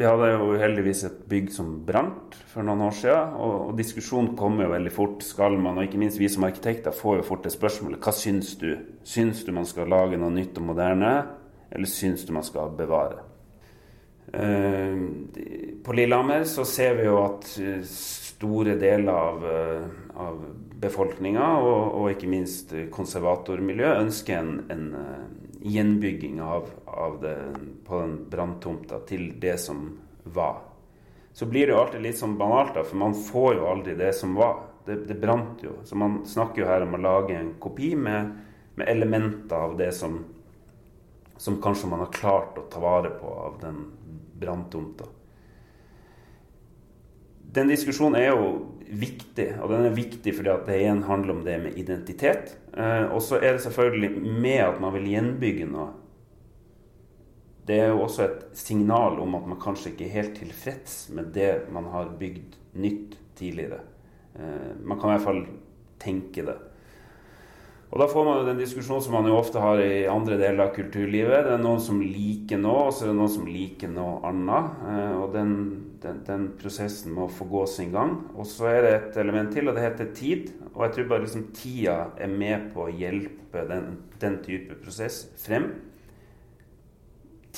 Vi 0.00 0.06
hadde 0.08 0.30
jo 0.32 0.54
heldigvis 0.56 1.02
et 1.04 1.16
bygg 1.28 1.50
som 1.52 1.74
brant 1.84 2.32
for 2.48 2.64
noen 2.64 2.86
år 2.86 2.94
siden. 2.96 3.34
Og, 3.36 3.56
og 3.68 3.72
diskusjonen 3.76 4.30
kommer 4.38 4.64
jo 4.64 4.72
veldig 4.72 4.92
fort. 4.94 5.24
Skal 5.26 5.58
man, 5.60 5.76
og 5.76 5.84
ikke 5.84 6.00
minst 6.00 6.16
vi 6.16 6.30
som 6.32 6.46
arkitekter, 6.48 6.94
får 6.96 7.18
jo 7.18 7.26
fort 7.26 7.44
det 7.44 7.52
spørsmålet 7.52 8.00
hva 8.00 8.14
syns 8.16 8.54
du? 8.62 8.70
Syns 9.04 9.42
du 9.44 9.52
man 9.52 9.68
skal 9.68 9.92
lage 9.92 10.16
noe 10.16 10.32
nytt 10.32 10.56
og 10.56 10.70
moderne, 10.70 11.12
eller 11.68 11.92
syns 11.92 12.24
du 12.24 12.32
man 12.32 12.46
skal 12.48 12.72
bevare? 12.78 13.26
Uh, 14.32 14.96
på 15.84 15.98
Lillehammer 15.98 16.48
så 16.48 16.64
ser 16.64 16.96
vi 17.00 17.08
jo 17.08 17.16
at 17.18 17.48
eh, 17.58 17.80
store 17.82 18.76
deler 18.78 19.10
av, 19.10 19.42
uh, 19.42 20.12
av 20.22 20.44
befolkninga, 20.80 21.48
og, 21.60 21.80
og, 21.98 22.06
ikke 22.14 22.30
minst 22.30 22.72
konservatormiljøet, 22.94 24.04
ønsker 24.06 24.38
en, 24.38 24.52
en 24.70 24.86
gjenbygging 25.62 26.40
av, 26.42 26.70
av 26.84 27.20
det, 27.22 27.36
på 27.86 28.00
den 28.00 28.16
branntomta 28.30 29.00
til 29.08 29.32
det 29.40 29.58
som 29.60 29.86
var 30.24 30.60
så 31.32 31.46
blir 31.46 31.66
det 31.66 31.72
jo 31.72 31.78
alltid 31.78 32.02
litt 32.02 32.18
sånn 32.18 32.38
banalt, 32.38 32.74
da, 32.74 32.82
for 32.84 32.98
man 33.00 33.14
får 33.14 33.54
jo 33.56 33.68
aldri 33.70 33.94
det 33.98 34.10
som 34.18 34.34
var. 34.34 34.58
Det, 34.84 34.96
det 35.06 35.14
brant 35.20 35.62
jo. 35.62 35.76
Så 35.86 35.96
man 35.98 36.22
snakker 36.26 36.62
jo 36.62 36.68
her 36.68 36.84
om 36.84 36.96
å 36.96 37.00
lage 37.00 37.36
en 37.36 37.54
kopi 37.62 37.92
med, 37.96 38.32
med 38.74 38.90
elementer 38.90 39.56
av 39.56 39.76
det 39.78 39.92
som, 39.94 40.18
som 41.36 41.60
kanskje 41.62 41.90
man 41.92 42.02
har 42.04 42.12
klart 42.12 42.58
å 42.58 42.66
ta 42.72 42.82
vare 42.82 43.12
på 43.20 43.30
av 43.46 43.58
den 43.62 43.84
branntomta. 44.40 45.06
Den 47.50 47.70
diskusjonen 47.70 48.18
er 48.18 48.30
jo 48.32 48.50
viktig, 48.98 49.48
og 49.62 49.70
den 49.72 49.86
er 49.86 49.96
viktig 49.96 50.34
fordi 50.36 50.52
at 50.52 50.66
det 50.68 50.80
igjen 50.80 51.04
handler 51.06 51.36
om 51.36 51.42
det 51.46 51.56
med 51.62 51.78
identitet. 51.78 52.56
Eh, 52.74 53.06
og 53.06 53.22
så 53.22 53.38
er 53.40 53.54
det 53.54 53.64
selvfølgelig 53.66 54.12
med 54.20 54.60
at 54.66 54.80
man 54.82 54.94
vil 54.98 55.10
gjenbygge 55.12 55.68
noe 55.70 55.90
det 57.70 57.76
er 57.78 57.92
jo 57.92 58.02
også 58.02 58.24
et 58.24 58.40
signal 58.58 59.20
om 59.22 59.36
at 59.38 59.46
man 59.46 59.60
kanskje 59.62 59.92
ikke 59.92 60.08
er 60.08 60.16
helt 60.16 60.38
tilfreds 60.40 60.94
med 61.14 61.30
det 61.36 61.50
man 61.70 61.86
har 61.92 62.08
bygd 62.18 62.56
nytt 62.82 63.14
tidligere. 63.38 63.78
Eh, 64.34 64.72
man 64.82 64.98
kan 64.98 65.10
i 65.10 65.14
hvert 65.14 65.26
fall 65.26 65.42
tenke 66.02 66.46
det. 66.48 66.56
Og 67.90 67.98
Da 67.98 68.06
får 68.06 68.24
man 68.24 68.36
jo 68.38 68.46
den 68.46 68.60
diskusjonen 68.60 69.02
som 69.02 69.16
man 69.16 69.26
jo 69.26 69.34
ofte 69.34 69.58
har 69.58 69.80
i 69.82 70.06
andre 70.06 70.36
deler 70.38 70.68
av 70.68 70.74
kulturlivet. 70.76 71.42
Det 71.42 71.54
er 71.56 71.62
noen 71.62 71.80
som 71.82 71.98
liker 71.98 72.60
noe, 72.62 72.84
og 72.86 72.92
så 72.94 73.04
er 73.04 73.10
det 73.10 73.16
noen 73.18 73.32
som 73.34 73.48
liker 73.50 73.90
noe 73.90 74.20
annet. 74.28 74.76
Eh, 74.86 75.14
og 75.18 75.32
den, 75.34 75.54
den, 76.02 76.20
den 76.28 76.44
prosessen 76.60 77.10
må 77.16 77.26
få 77.34 77.48
gå 77.50 77.64
sin 77.66 77.90
gang. 77.90 78.12
Og 78.36 78.46
så 78.46 78.68
er 78.70 78.84
det 78.84 78.92
et 78.94 79.18
element 79.24 79.50
til, 79.50 79.66
og 79.66 79.74
det 79.74 79.82
heter 79.88 80.12
tid. 80.14 80.52
Og 80.70 80.84
jeg 80.84 80.94
tror 80.94 81.08
bare 81.10 81.24
liksom 81.24 81.48
tida 81.56 81.96
er 82.14 82.30
med 82.30 82.68
på 82.76 82.84
å 82.84 82.94
hjelpe 82.94 83.64
den, 83.72 83.88
den 84.22 84.36
type 84.44 84.76
prosess 84.84 85.24
frem. 85.42 85.66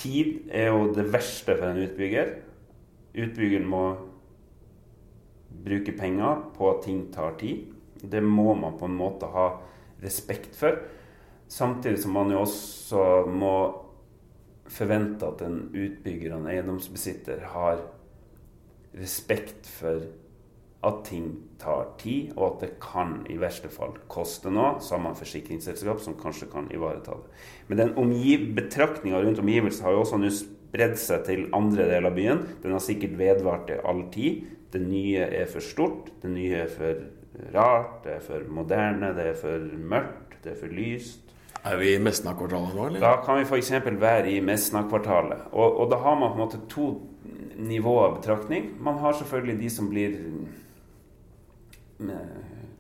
Tid 0.00 0.48
er 0.48 0.70
jo 0.72 0.86
det 0.96 1.04
verste 1.12 1.58
for 1.58 1.68
en 1.68 1.82
utbygger. 1.82 2.32
Utbyggeren 3.12 3.68
må 3.68 3.82
bruke 5.62 5.92
penger 5.92 6.40
på 6.56 6.72
at 6.72 6.80
ting 6.88 7.04
tar 7.12 7.36
tid. 7.36 7.68
Det 8.00 8.24
må 8.24 8.56
man 8.56 8.80
på 8.80 8.88
en 8.88 8.96
måte 8.96 9.28
ha 9.36 9.50
respekt 10.02 10.56
for. 10.59 10.80
Samtidig 11.52 12.00
som 12.02 12.14
man 12.16 12.32
jo 12.32 12.42
også 12.44 13.06
må 13.28 13.56
forvente 14.73 15.26
at 15.28 15.42
en 15.44 15.66
utbygger 15.68 16.32
og 16.32 16.42
en 16.42 16.52
eiendomsbesitter 16.52 17.44
har 17.52 17.82
respekt 18.97 19.68
for 19.68 20.04
at 20.82 21.04
ting 21.06 21.28
tar 21.62 21.92
tid, 22.00 22.32
og 22.35 22.47
at 22.47 22.64
det 22.64 22.71
kan 22.82 23.21
i 23.30 23.37
verste 23.38 23.71
fall 23.71 23.94
koste 24.11 24.50
noe. 24.50 24.80
Samme 24.82 25.12
forsikringsselskap 25.14 26.00
som 26.02 26.16
kanskje 26.18 26.49
kan 26.50 26.66
ivareta 26.75 27.14
det. 27.21 27.44
Men 27.68 27.78
den 27.78 28.54
betraktninga 28.56 29.21
rundt 29.23 29.38
omgivelsene 29.38 29.87
har 29.87 29.94
jo 29.94 30.02
også 30.02 30.18
nå 30.18 30.32
spredd 30.35 30.97
seg 30.99 31.23
til 31.28 31.47
andre 31.54 31.87
deler 31.87 32.11
av 32.11 32.18
byen. 32.18 32.42
Den 32.64 32.75
har 32.75 32.82
sikkert 32.82 33.14
vedvart 33.21 33.68
til 33.71 33.82
all 33.87 34.06
tid. 34.11 34.42
Det 34.73 34.82
nye 34.82 35.28
er 35.28 35.47
for 35.52 35.62
stort, 35.62 36.11
det 36.23 36.32
nye 36.32 36.64
er 36.64 36.71
for 36.73 37.04
rart, 37.54 38.02
det 38.04 38.16
er 38.18 38.24
for 38.24 38.48
moderne, 38.52 39.12
det 39.16 39.26
er 39.32 39.38
for 39.38 39.68
mørkt, 39.76 40.38
det 40.44 40.54
er 40.54 40.58
for 40.60 40.74
lyst. 40.74 41.32
Er 41.62 41.78
vi 41.78 41.92
i 41.94 41.98
Mesna-kvartalet 42.02 42.74
nå, 42.74 42.86
eller? 42.88 43.02
Da 43.02 43.12
kan 43.22 43.38
vi 43.38 43.46
f.eks. 43.46 43.70
være 43.86 44.30
i 44.32 44.40
Mesna-kvartalet. 44.42 45.46
Og, 45.52 45.76
og, 45.76 45.90
da 45.92 46.00
har 46.02 46.18
man 46.18 46.32
på 46.32 46.38
en 46.38 46.42
måte 46.42 46.62
to 46.70 46.88
nivåer 47.62 48.08
av 48.08 48.16
betraktning. 48.16 48.72
Man 48.82 48.98
har 48.98 49.14
selvfølgelig 49.14 49.60
de 49.60 49.70
som 49.70 49.90
blir 49.92 50.18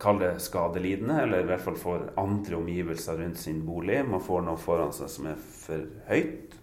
Kall 0.02 0.18
det 0.18 0.32
skadelidende, 0.42 1.20
eller 1.22 1.44
i 1.44 1.46
hvert 1.46 1.62
fall 1.62 1.76
får 1.78 2.08
andre 2.18 2.56
omgivelser 2.58 3.20
rundt 3.20 3.38
sin 3.38 3.60
bolig. 3.62 4.00
Man 4.02 4.24
får 4.24 4.42
noe 4.48 4.58
foran 4.58 4.90
seg 4.96 5.12
som 5.12 5.28
er 5.30 5.36
for 5.38 5.84
høyt, 6.08 6.56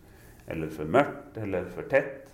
eller 0.52 0.74
for 0.76 0.92
mørkt, 0.92 1.38
eller 1.40 1.70
for 1.72 1.88
tett. 1.88 2.29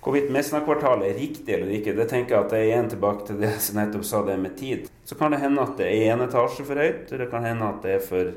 Hvorvidt 0.00 0.30
Mesna-kvartalet 0.32 1.10
er 1.10 1.18
riktig 1.20 1.52
eller 1.52 1.72
ikke, 1.76 1.92
det 1.92 2.06
tenker 2.08 2.34
jeg 2.34 2.44
at 2.46 2.52
det 2.54 2.58
er 2.60 2.68
igjen 2.70 2.88
tilbake 2.88 3.26
til 3.28 3.40
det 3.42 3.50
som 3.60 3.76
nettopp 3.76 4.06
sa 4.08 4.22
det 4.24 4.38
med 4.40 4.56
tid. 4.56 4.86
Så 5.04 5.18
kan 5.18 5.34
det 5.34 5.42
hende 5.42 5.60
at 5.60 5.76
det 5.76 5.90
er 5.90 6.14
én 6.14 6.24
etasje 6.24 6.64
for 6.64 6.80
høyt, 6.80 7.10
eller 7.10 7.26
det 7.26 7.32
kan 7.34 7.44
hende 7.44 7.68
at 7.68 7.84
det 7.84 7.92
er 7.98 8.06
for, 8.06 8.30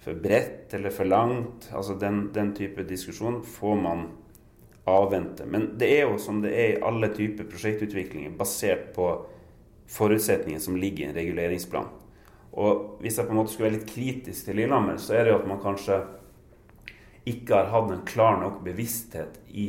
for 0.00 0.22
bredt 0.24 0.72
eller 0.78 0.94
for 0.94 1.10
langt. 1.12 1.68
Altså 1.76 1.98
den, 2.00 2.24
den 2.32 2.54
type 2.56 2.86
diskusjon 2.88 3.42
får 3.44 3.76
man 3.84 4.06
avvente. 4.88 5.44
Men 5.44 5.74
det 5.78 5.92
er 5.98 6.06
jo 6.06 6.16
som 6.18 6.40
det 6.42 6.54
er 6.56 6.72
i 6.72 6.80
alle 6.88 7.12
typer 7.12 7.50
prosjektutviklinger, 7.52 8.32
basert 8.38 8.94
på 8.96 9.10
forutsetninger 9.92 10.62
som 10.62 10.80
ligger 10.80 11.04
i 11.04 11.10
en 11.10 11.18
reguleringsplan. 11.20 11.92
Og 12.52 12.98
hvis 13.04 13.18
jeg 13.18 13.28
på 13.28 13.32
en 13.32 13.42
måte 13.42 13.52
skulle 13.52 13.68
være 13.70 13.78
litt 13.78 13.92
kritisk 13.92 14.48
til 14.48 14.60
Lillehammer, 14.60 14.96
så 15.00 15.16
er 15.16 15.24
det 15.24 15.34
jo 15.34 15.40
at 15.42 15.48
man 15.48 15.60
kanskje 15.60 16.00
ikke 17.28 17.54
har 17.54 17.70
hatt 17.72 17.92
en 17.92 18.06
klar 18.08 18.40
nok 18.40 18.60
bevissthet 18.64 19.36
i 19.52 19.66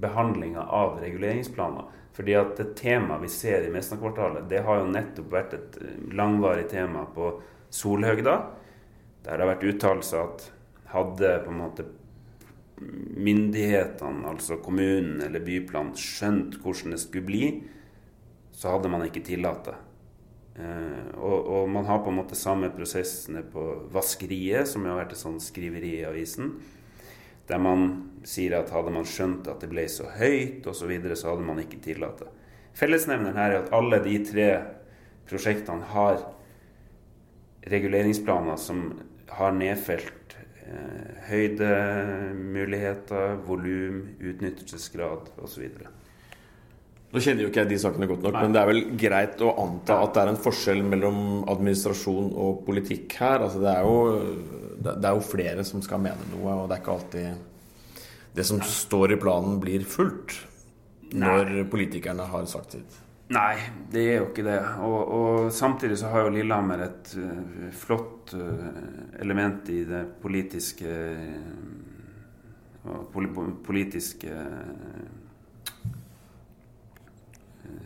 behandlinga 0.00 0.62
av 0.62 1.00
reguleringsplaner. 1.00 1.84
Fordi 2.12 2.34
at 2.36 2.56
det 2.58 2.74
temaet 2.76 3.24
vi 3.24 3.30
ser 3.32 3.64
i 3.64 3.72
Mesna-kvartalet, 3.72 4.48
det 4.48 4.64
har 4.66 4.82
jo 4.82 4.90
nettopp 4.92 5.30
vært 5.32 5.54
et 5.56 5.78
langvarig 6.12 6.66
tema 6.70 7.06
på 7.14 7.30
Solhøgda. 7.72 8.36
Der 9.24 9.38
det 9.38 9.46
har 9.46 9.52
vært 9.54 9.68
uttalelser 9.70 10.24
at 10.26 10.50
hadde 10.92 11.36
på 11.44 11.52
en 11.52 11.60
måte 11.62 11.86
myndighetene, 12.82 14.26
altså 14.28 14.58
kommunen 14.62 15.22
eller 15.24 15.44
byplanen, 15.44 15.94
skjønt 15.96 16.58
hvordan 16.60 16.96
det 16.96 17.00
skulle 17.00 17.28
bli, 17.28 17.46
så 18.52 18.74
hadde 18.74 18.90
man 18.92 19.06
ikke 19.06 19.24
tillatt 19.24 19.70
det. 19.70 19.78
Eh, 20.60 21.12
og, 21.16 21.38
og, 21.46 21.68
man 21.72 21.86
har 21.88 22.02
på 22.04 22.12
en 22.12 22.18
måte 22.18 22.36
samme 22.36 22.68
prosessene 22.74 23.44
på 23.54 23.64
Vaskeriet, 23.94 24.68
som 24.68 24.84
jo 24.84 24.92
har 24.92 25.00
vært 25.04 25.14
et 25.16 25.22
sånt 25.22 25.44
skriveri 25.44 25.94
i 26.00 26.08
avisen. 26.08 26.56
Der 27.52 27.60
man 27.60 27.88
sier 28.24 28.54
at 28.56 28.70
hadde 28.72 28.92
man 28.94 29.04
skjønt 29.08 29.48
at 29.50 29.60
det 29.60 29.68
ble 29.72 29.84
så 29.90 30.06
høyt 30.16 30.64
osv., 30.64 30.78
så, 30.78 30.86
videre, 30.88 31.16
så 31.18 31.32
hadde 31.32 31.44
man 31.44 31.60
ikke 31.60 31.82
tillatt 31.84 32.22
det. 32.22 32.30
Fellesnevneren 32.78 33.36
her 33.36 33.52
er 33.52 33.58
at 33.60 33.72
alle 33.76 33.98
de 34.00 34.14
tre 34.24 34.48
prosjektene 35.28 35.84
har 35.92 36.16
reguleringsplaner 37.68 38.56
som 38.56 39.02
har 39.32 39.52
nedfelt 39.56 40.36
eh, 40.64 41.12
høydemuligheter, 41.28 43.36
volum, 43.46 44.08
utnyttelsesgrad 44.20 45.30
osv. 45.44 45.68
Nå 47.12 47.20
kjenner 47.20 47.44
jo 47.44 47.50
ikke 47.50 47.60
jeg 47.66 47.70
de 47.74 47.78
sakene 47.82 48.08
godt 48.08 48.22
nok, 48.24 48.36
Nei. 48.38 48.42
men 48.46 48.54
det 48.54 48.60
er 48.62 48.68
vel 48.70 48.82
greit 48.96 49.42
å 49.44 49.50
anta 49.60 49.98
at 50.00 50.14
det 50.16 50.22
er 50.22 50.30
en 50.32 50.40
forskjell 50.40 50.80
mellom 50.94 51.18
administrasjon 51.52 52.30
og 52.40 52.62
politikk 52.64 53.18
her. 53.20 53.44
Altså 53.44 53.60
det, 53.60 53.74
er 53.74 53.84
jo, 53.84 53.98
det 54.80 54.94
er 54.96 55.18
jo 55.18 55.26
flere 55.26 55.66
som 55.68 55.84
skal 55.84 56.00
mene 56.00 56.30
noe, 56.30 56.54
og 56.62 56.70
det 56.70 56.78
er 56.78 56.84
ikke 56.84 56.96
alltid 56.96 58.00
det 58.32 58.46
som 58.48 58.62
står 58.64 59.12
i 59.12 59.20
planen, 59.20 59.60
blir 59.60 59.84
fulgt 59.84 60.38
når 61.12 61.50
Nei. 61.50 61.64
politikerne 61.68 62.24
har 62.32 62.48
sagt 62.48 62.78
sitt. 62.78 62.98
Nei, 63.32 63.56
det 63.92 64.02
er 64.08 64.18
jo 64.18 64.26
ikke 64.30 64.44
det. 64.44 64.58
Og, 64.84 65.00
og 65.16 65.52
samtidig 65.54 65.96
så 66.00 66.10
har 66.12 66.26
jo 66.26 66.32
Lillehammer 66.34 66.84
et 66.84 67.12
uh, 67.20 67.68
flott 67.76 68.32
uh, 68.36 68.66
element 69.20 69.68
i 69.72 69.84
det 69.88 70.02
politiske 70.20 70.96
uh, 72.82 73.04
politiske 73.64 74.32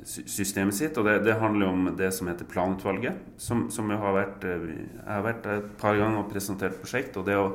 systemet 0.06 0.74
sitt. 0.74 0.98
Og 0.98 1.06
det, 1.06 1.18
det, 1.26 1.38
handler 1.40 1.66
om 1.66 1.88
det 1.98 2.12
som 2.14 2.28
heter 2.30 2.48
Planutvalget, 2.48 3.18
som, 3.36 3.66
som 3.70 3.90
har 3.90 4.14
vært, 4.16 4.46
eh, 4.46 4.68
jeg 4.70 5.08
har 5.08 5.26
vært 5.26 5.48
et 5.50 5.72
par 5.80 5.98
ganger 5.98 6.22
og 6.22 6.30
presentert 6.30 6.78
prosjekt. 6.80 7.18
Og 7.18 7.26
det 7.26 7.38
å, 7.40 7.50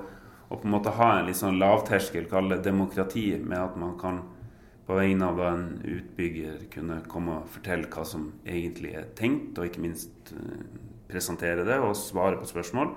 å, 0.50 0.58
på 0.58 0.68
en 0.68 0.76
måte 0.76 0.96
ha 0.98 1.14
en 1.16 1.30
litt 1.30 1.40
sånn 1.40 1.60
lavterskel, 1.62 2.28
kalle 2.32 2.58
det 2.58 2.68
demokrati, 2.70 3.30
med 3.40 3.60
at 3.60 3.80
man 3.80 3.96
kan 4.02 4.22
på 4.88 4.98
vegne 4.98 5.30
av 5.30 5.40
en 5.46 5.66
utbygger 5.88 6.66
kunne 6.74 7.00
komme 7.08 7.40
og 7.40 7.52
fortelle 7.54 7.88
hva 7.94 8.04
som 8.08 8.32
egentlig 8.44 8.96
er 9.00 9.12
tenkt, 9.16 9.56
og 9.56 9.70
ikke 9.70 9.84
minst 9.84 10.34
uh, 10.34 10.64
presentere 11.08 11.64
det 11.64 11.78
og 11.80 11.94
svare 11.96 12.42
på 12.42 12.50
spørsmål, 12.50 12.90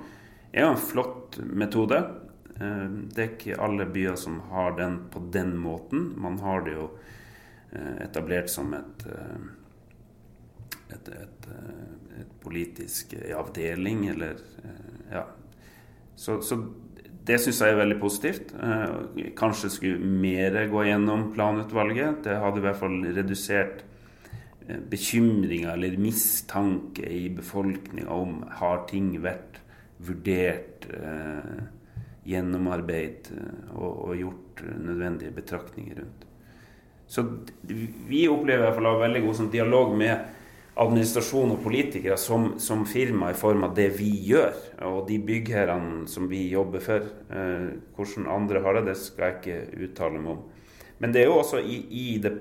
er 0.51 0.65
jo 0.65 0.71
en 0.73 0.81
flott 0.81 1.37
metode. 1.45 2.01
Uh, 2.57 2.89
det 3.13 3.21
er 3.21 3.29
ikke 3.29 3.61
alle 3.63 3.87
byer 3.87 4.17
som 4.19 4.41
har 4.51 4.75
den 4.81 5.03
på 5.13 5.23
den 5.37 5.53
måten. 5.61 6.09
Man 6.19 6.41
har 6.43 6.65
det 6.67 6.75
jo 6.81 6.89
Eh, 6.89 7.14
etablert 7.75 8.51
som 8.51 8.73
et, 8.75 9.07
eh, 9.07 10.95
et, 10.95 11.09
et, 11.09 11.49
eh, 11.51 12.21
et 12.21 12.35
politisk 12.43 13.15
avdeling, 13.37 14.09
eller 14.15 14.37
Ja. 15.13 15.27
Så, 16.17 16.41
så 16.43 16.57
det 17.27 17.41
syns 17.41 17.61
jeg 17.61 17.73
er 17.73 17.81
veldig 17.81 17.97
positivt. 18.01 18.53
Kanskje 19.37 19.71
skulle 19.71 19.99
mer 19.99 20.55
gå 20.71 20.85
gjennom 20.87 21.33
planutvalget. 21.35 22.23
Det 22.25 22.37
hadde 22.39 22.61
i 22.61 22.65
hvert 22.65 22.79
fall 22.79 22.99
redusert 23.17 23.83
bekymringer 24.91 25.73
eller 25.73 25.97
mistanke 25.99 27.09
i 27.11 27.29
befolkninga 27.35 28.15
om 28.15 28.45
har 28.61 28.85
ting 28.89 29.11
vært 29.25 29.59
vurdert, 29.99 30.87
gjennomarbeidet 32.25 33.33
og, 33.75 33.91
og 33.91 34.17
gjort 34.21 34.65
nødvendige 34.79 35.35
betraktninger 35.35 36.01
rundt. 36.01 36.27
Så 37.15 37.23
vi 38.09 38.25
opplever 38.27 38.65
i 38.65 38.67
hvert 38.67 38.79
fall 38.79 38.89
å 38.91 38.95
ha 38.97 39.05
veldig 39.05 39.21
god 39.23 39.39
sånn, 39.39 39.53
dialog 39.53 39.93
med 39.99 40.33
administrasjon 40.83 41.53
og 41.55 41.61
politikere 41.63 42.17
som, 42.19 42.57
som, 42.59 42.83
firma 42.91 43.29
i 43.31 43.37
form 43.39 43.63
av 43.69 43.77
det 43.77 43.93
vi 43.95 44.11
gjør, 44.27 44.57
og 44.89 45.05
de 45.07 45.21
byggherrene 45.23 46.09
som 46.11 46.27
vi 46.31 46.49
jobber 46.51 46.83
for. 46.83 47.07
Eh, 47.31 47.69
hvordan 47.95 48.27
andre 48.35 48.65
har 48.65 48.81
det, 48.81 48.89
det 48.89 48.97
skal 48.99 49.29
jeg 49.29 49.39
ikke 49.39 49.87
uttale 49.87 50.23
meg 50.25 50.35
om. 50.35 50.43
Men 50.99 51.15
det 51.15 51.23
er 51.23 51.31
jo 51.31 51.39
også 51.39 51.63
i, 51.63 51.79
i 51.95 52.09
det 52.23 52.35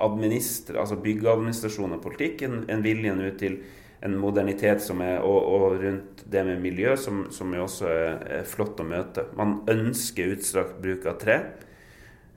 altså 0.00 0.96
byggeadministrasjon 1.04 1.96
og 1.96 2.04
politikk 2.04 2.44
en, 2.46 2.62
en 2.72 2.84
vilje 2.84 3.16
nå 3.16 3.32
til 3.40 3.58
en 4.02 4.14
modernitet 4.18 4.82
som 4.82 5.00
er, 5.04 5.20
og, 5.22 5.48
og, 5.54 5.66
rundt 5.82 6.24
det 6.32 6.44
med 6.46 6.62
miljø, 6.64 6.96
som, 6.98 7.26
som 7.32 7.52
også 7.54 7.88
er, 7.88 8.16
er 8.40 8.48
flott 8.48 8.80
å 8.82 8.86
møte. 8.86 9.28
Man 9.38 9.60
ønsker 9.70 10.32
utstrakt 10.34 10.80
bruk 10.82 11.06
av 11.06 11.20
tre. 11.22 11.36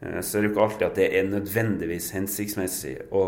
Eh, 0.05 0.21
så 0.21 0.37
er 0.37 0.41
det 0.41 0.47
jo 0.49 0.53
ikke 0.53 0.65
alltid 0.67 0.87
at 0.87 0.95
det 0.99 1.17
er 1.17 1.23
nødvendigvis 1.29 2.11
hensiktsmessig 2.15 2.95
å 3.15 3.23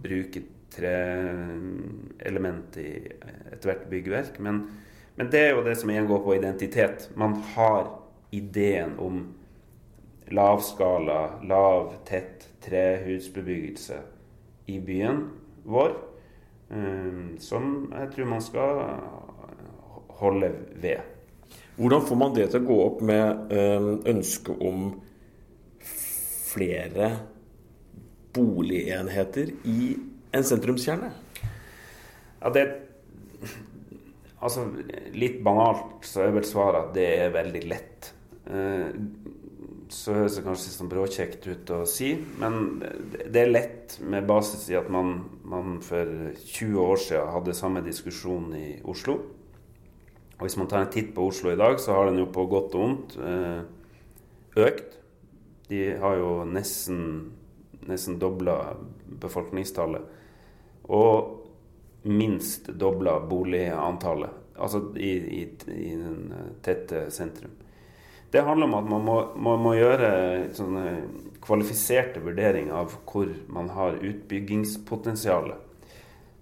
bruke 0.00 0.40
treelement 0.70 2.76
i 2.80 2.90
ethvert 3.52 3.88
byggverk. 3.90 4.38
Men, 4.38 4.54
men, 5.16 5.30
det 5.32 5.40
er 5.40 5.50
jo 5.54 5.66
det 5.66 5.76
som 5.80 5.90
igjen 5.90 6.10
går 6.10 6.20
på 6.24 6.36
identitet. 6.38 6.98
Man 7.18 7.32
har 7.54 7.82
ideen 8.34 8.92
om 9.02 9.14
lavskala, 10.30 11.20
lav, 11.50 11.84
tett 12.06 12.48
trehusbebyggelse 12.62 13.98
i 14.70 14.78
byen 14.84 15.18
vår, 15.66 15.90
eh, 16.70 17.20
som 17.42 17.92
jeg 17.96 18.06
tror 18.14 18.26
man 18.30 18.42
skal 18.44 18.70
holde 20.20 20.50
ved. 20.78 21.00
Hvordan 21.80 22.06
får 22.06 22.16
man 22.20 22.34
det 22.36 22.46
til 22.52 22.60
å 22.60 22.68
gå 22.68 22.78
opp 22.84 22.98
med 23.08 23.52
eh, 23.56 23.88
ønsket 24.12 24.56
om 24.60 24.78
flere 26.50 27.10
boligenheter 28.34 29.52
i 29.66 29.94
en 30.36 30.46
sentrumskjerne? 30.46 31.10
Ja, 32.40 32.52
det 32.54 32.68
Altså, 34.40 34.62
litt 35.12 35.42
banalt 35.44 36.06
så 36.08 36.22
er 36.24 36.30
vel 36.32 36.46
svaret 36.48 36.86
at 36.86 36.94
det 36.96 37.08
er 37.26 37.34
veldig 37.34 37.60
lett. 37.68 38.06
Eh, 38.48 38.86
så 39.92 40.14
høres 40.16 40.38
det 40.38 40.44
kanskje 40.46 40.72
sånn 40.72 40.88
bråkjekt 40.88 41.48
ut 41.50 41.72
å 41.74 41.80
si, 41.88 42.14
men 42.40 42.78
det 42.80 43.42
er 43.42 43.50
lett 43.50 43.98
med 44.00 44.28
basis 44.30 44.68
i 44.70 44.78
at 44.78 44.88
man, 44.92 45.16
man 45.44 45.80
for 45.84 46.08
20 46.38 46.78
år 46.80 47.02
siden 47.02 47.34
hadde 47.34 47.56
samme 47.58 47.82
diskusjon 47.84 48.54
i 48.56 48.68
Oslo. 48.88 49.18
Og 50.38 50.46
hvis 50.46 50.56
man 50.56 50.70
tar 50.70 50.86
en 50.86 50.94
titt 50.94 51.10
på 51.16 51.26
Oslo 51.28 51.52
i 51.52 51.58
dag, 51.60 51.76
så 51.82 51.98
har 51.98 52.08
den 52.08 52.22
jo 52.22 52.30
på 52.32 52.46
godt 52.48 52.78
og 52.78 52.86
vondt 52.86 53.18
eh, 53.20 53.60
økt. 54.70 54.99
De 55.70 55.84
har 56.02 56.16
jo 56.18 56.30
nesten, 56.50 57.30
nesten 57.86 58.18
dobla 58.18 58.56
befolkningstallet. 59.22 60.02
Og 60.90 61.36
minst 62.02 62.72
dobla 62.74 63.20
boligantallet. 63.30 64.30
Altså 64.60 64.82
i, 64.98 65.12
i, 65.40 65.42
i 65.72 65.92
den 65.96 66.34
tette 66.64 67.06
sentrum. 67.14 67.54
Det 68.30 68.42
handler 68.46 68.66
om 68.66 68.74
at 68.74 68.90
man 68.90 69.04
må, 69.06 69.16
man 69.34 69.62
må 69.62 69.74
gjøre 69.74 70.10
sånne 70.54 70.84
kvalifiserte 71.42 72.22
vurderinger 72.22 72.76
av 72.82 72.92
hvor 73.08 73.30
man 73.50 73.70
har 73.74 73.98
utbyggingspotensialet. 73.98 75.66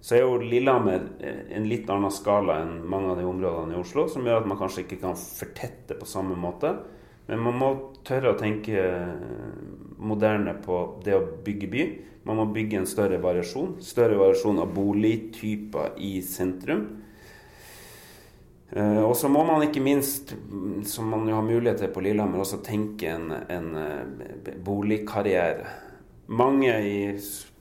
Så 0.01 0.15
er 0.15 0.21
jo 0.23 0.37
Lillehammer 0.39 1.07
en 1.21 1.65
litt 1.67 1.89
annen 1.91 2.13
skala 2.13 2.61
enn 2.61 2.77
mange 2.87 3.11
av 3.11 3.17
de 3.19 3.25
områdene 3.27 3.75
i 3.75 3.79
Oslo, 3.81 4.05
som 4.07 4.25
gjør 4.25 4.43
at 4.43 4.47
man 4.47 4.59
kanskje 4.61 4.85
ikke 4.85 5.01
kan 5.01 5.17
fortette 5.19 5.97
på 5.99 6.07
samme 6.07 6.37
måte. 6.39 6.75
Men 7.27 7.41
man 7.45 7.57
må 7.59 7.71
tørre 8.07 8.33
å 8.33 8.39
tenke 8.39 8.83
moderne 9.99 10.55
på 10.63 10.79
det 11.03 11.15
å 11.17 11.25
bygge 11.45 11.69
by. 11.71 11.83
Man 12.27 12.39
må 12.39 12.47
bygge 12.53 12.81
en 12.81 12.89
større 12.89 13.19
variasjon. 13.21 13.77
Større 13.83 14.19
variasjon 14.19 14.61
av 14.63 14.73
boligtyper 14.75 15.95
i 16.03 16.19
sentrum. 16.25 16.83
Eh, 18.69 19.01
og 19.01 19.15
så 19.17 19.31
må 19.31 19.41
man 19.47 19.65
ikke 19.65 19.81
minst, 19.81 20.35
som 20.85 21.09
man 21.09 21.25
jo 21.27 21.39
har 21.39 21.47
mulighet 21.47 21.81
til 21.81 21.93
på 21.93 22.03
Lillehammer, 22.05 22.43
også 22.43 22.61
tenke 22.65 23.09
en, 23.15 23.31
en 23.49 23.71
eh, 23.81 24.53
boligkarriere. 24.65 25.65
Mange 26.29 26.75
i, 26.85 26.99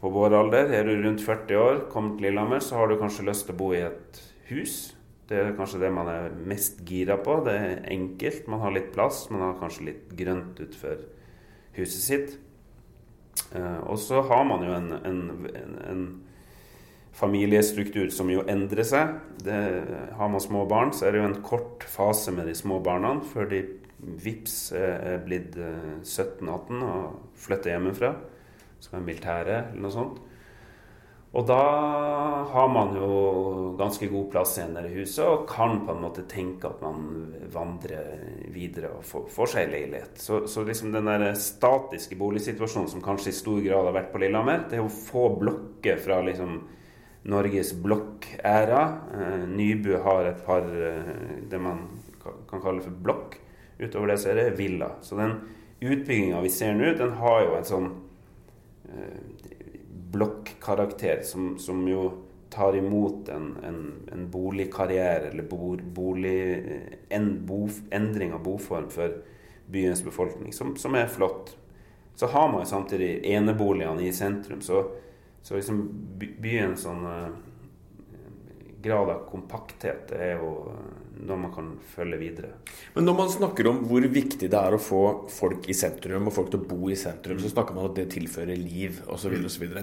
på 0.02 0.12
vår 0.12 0.36
alder, 0.36 0.74
er 0.76 0.84
du 0.84 0.98
rundt 1.00 1.24
40 1.24 1.62
år, 1.62 1.80
kommer 1.92 2.18
til 2.18 2.28
Lillehammer, 2.28 2.60
så 2.60 2.76
har 2.76 2.90
du 2.90 2.98
kanskje 3.00 3.24
lyst 3.30 3.48
til 3.48 3.56
å 3.56 3.60
bo 3.62 3.72
i 3.72 3.86
et 3.86 4.22
hus 4.52 4.76
det 5.28 5.36
er 5.36 5.56
kanskje 5.56 5.82
det 5.82 5.90
man 5.92 6.08
er 6.08 6.32
mest 6.48 6.80
gira 6.88 7.18
på. 7.20 7.42
Det 7.44 7.54
er 7.54 7.82
enkelt, 7.92 8.46
man 8.48 8.62
har 8.64 8.72
litt 8.72 8.92
plass, 8.94 9.26
man 9.32 9.44
har 9.44 9.58
kanskje 9.60 9.90
litt 9.90 10.14
grønt 10.16 10.56
utenfor 10.56 11.02
huset 11.76 12.04
sitt. 12.04 12.38
Eh, 13.52 13.80
og 13.84 13.98
så 14.00 14.22
har 14.24 14.46
man 14.48 14.64
jo 14.64 14.72
en, 14.76 14.88
en, 15.04 15.20
en, 15.88 16.08
familiestruktur 17.18 18.12
som 18.14 18.28
jo 18.30 18.44
endrer 18.46 18.86
seg. 18.86 19.16
Det, 19.42 19.58
har 20.14 20.28
man 20.30 20.42
små 20.42 20.62
barn, 20.70 20.92
så 20.94 21.08
er 21.08 21.16
det 21.16 21.22
jo 21.22 21.28
en 21.32 21.40
kort 21.42 21.82
fase 21.90 22.30
med 22.30 22.46
de 22.46 22.54
små 22.54 22.78
barna 22.84 23.16
før 23.32 23.48
de 23.50 23.64
vips 24.22 24.70
er 24.78 25.16
blitt 25.24 25.56
17-18 25.58 26.46
eh, 26.46 26.84
og 26.86 27.40
flytter 27.42 27.74
hjemmefra. 27.74 28.12
Skal 28.78 29.00
være 29.00 29.08
militære 29.08 29.56
eller 29.58 29.82
noe 29.82 29.96
sånt. 29.96 30.22
Og 31.36 31.44
da 31.44 31.60
har 32.48 32.68
man 32.72 32.94
jo 32.96 33.08
ganske 33.76 34.06
god 34.08 34.30
plass 34.32 34.54
igjen 34.56 34.78
i 34.80 34.94
huset 34.94 35.26
og 35.26 35.44
kan 35.50 35.82
på 35.84 35.92
en 35.92 36.00
måte 36.00 36.24
tenke 36.30 36.70
at 36.70 36.80
man 36.80 37.02
vandrer 37.52 38.48
videre 38.54 38.94
og 38.96 39.04
får, 39.04 39.50
seg 39.52 39.74
leilighet. 39.74 40.16
Så, 40.22 40.40
så, 40.48 40.64
liksom 40.64 40.94
den 40.94 41.10
der 41.10 41.36
statiske 41.36 42.16
boligsituasjonen 42.16 42.88
som 42.88 43.04
kanskje 43.04 43.34
i 43.34 43.36
stor 43.36 43.60
grad 43.64 43.90
har 43.90 43.98
vært 43.98 44.10
på 44.14 44.22
Lillehammer, 44.24 44.64
det 44.70 44.80
er 44.80 44.86
å 44.86 44.92
få 44.92 45.28
blokker 45.36 46.00
fra 46.00 46.22
liksom 46.24 46.62
Norges 47.28 47.74
blokkæra. 47.84 48.82
Eh, 49.18 49.44
Nybu 49.52 49.92
har 50.06 50.30
et 50.30 50.40
par 50.46 50.64
eh, 50.64 51.12
det 51.50 51.60
man 51.60 51.84
kan 52.48 52.64
kalle 52.64 52.80
for 52.80 53.04
blokk. 53.04 53.36
Utover 53.78 54.14
det 54.14 54.20
så 54.22 54.32
er 54.32 54.40
det 54.40 54.58
villa. 54.58 54.94
Så 55.04 55.20
den 55.20 55.36
utbygginga 55.84 56.40
vi 56.40 56.50
ser 56.50 56.72
nå, 56.74 56.94
den 56.96 57.12
har 57.20 57.42
jo 57.44 57.56
et 57.58 57.68
sånn 57.68 57.90
eh, 58.88 59.37
blokkarakter, 60.12 61.22
som, 61.22 61.58
som, 61.58 61.88
jo 61.88 62.12
tar 62.50 62.76
imot 62.76 63.28
en, 63.28 63.56
en, 63.64 63.80
en 64.12 64.30
boligkarriere 64.30 65.28
eller 65.28 65.42
bolig, 65.94 66.62
en 67.08 67.46
bo, 67.46 67.68
endring 67.90 68.32
av 68.32 68.42
boform 68.42 68.88
for 68.90 69.18
byens 69.68 70.04
befolkning, 70.04 70.52
som, 70.52 70.76
som, 70.76 70.94
er 70.94 71.06
flott. 71.12 71.56
Så 72.16 72.26
har 72.26 72.48
man 72.52 72.64
jo 72.64 72.70
samtidig 72.70 73.20
eneboligene 73.28 74.06
i 74.06 74.12
sentrum. 74.12 74.62
Så, 74.64 74.86
så 75.42 75.58
liksom 75.58 75.84
byens 76.40 76.86
sånn 76.88 77.04
grad 78.88 79.12
av 79.12 79.26
kompakthet 79.28 80.12
er 80.16 80.38
jo 80.40 80.52
noe 81.18 81.38
man 81.40 81.52
kan 81.52 81.70
følge 81.92 82.18
videre. 82.20 82.50
Men 82.94 83.06
når 83.08 83.16
man 83.18 83.32
snakker 83.32 83.68
om 83.70 83.80
hvor 83.88 84.04
viktig 84.12 84.48
det 84.50 84.58
er 84.58 84.74
å 84.74 84.80
få 84.82 85.02
folk 85.32 85.68
i 85.70 85.76
sentrum, 85.76 86.28
og 86.28 86.34
folk 86.34 86.52
til 86.52 86.62
å 86.62 86.68
bo 86.70 86.90
i 86.92 86.98
sentrum, 86.98 87.40
så 87.42 87.50
snakker 87.52 87.76
man 87.76 87.86
om 87.86 87.92
at 87.92 87.98
det 87.98 88.08
tilfører 88.14 88.58
liv 88.58 89.00
osv. 89.10 89.36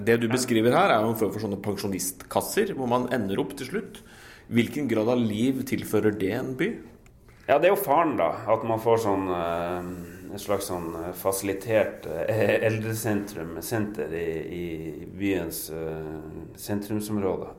Det 0.06 0.18
du 0.22 0.28
beskriver 0.32 0.76
her, 0.78 0.94
er 0.94 1.04
jo 1.04 1.14
en 1.14 1.20
form 1.20 1.34
for 1.36 1.44
sånne 1.44 1.62
pensjonistkasser, 1.66 2.76
hvor 2.78 2.92
man 2.92 3.10
ender 3.16 3.42
opp 3.44 3.56
til 3.60 3.72
slutt. 3.74 4.02
Hvilken 4.54 4.90
grad 4.92 5.10
av 5.10 5.22
liv 5.22 5.64
tilfører 5.68 6.16
det 6.22 6.34
en 6.38 6.54
by? 6.58 6.70
Ja, 7.46 7.60
det 7.60 7.70
er 7.70 7.76
jo 7.76 7.82
faren, 7.82 8.16
da. 8.18 8.32
At 8.50 8.64
man 8.66 8.82
får 8.82 9.04
sånn 9.04 9.28
eh, 9.34 9.90
et 10.34 10.42
slags 10.42 10.70
sånn 10.72 10.88
eh, 11.02 11.12
fasilitert 11.18 12.08
eh, 12.10 12.56
eldresentrum, 12.66 13.60
senter 13.66 14.14
i, 14.18 14.26
i 14.56 14.66
byens 15.20 15.68
sentrumsområder 16.58 17.54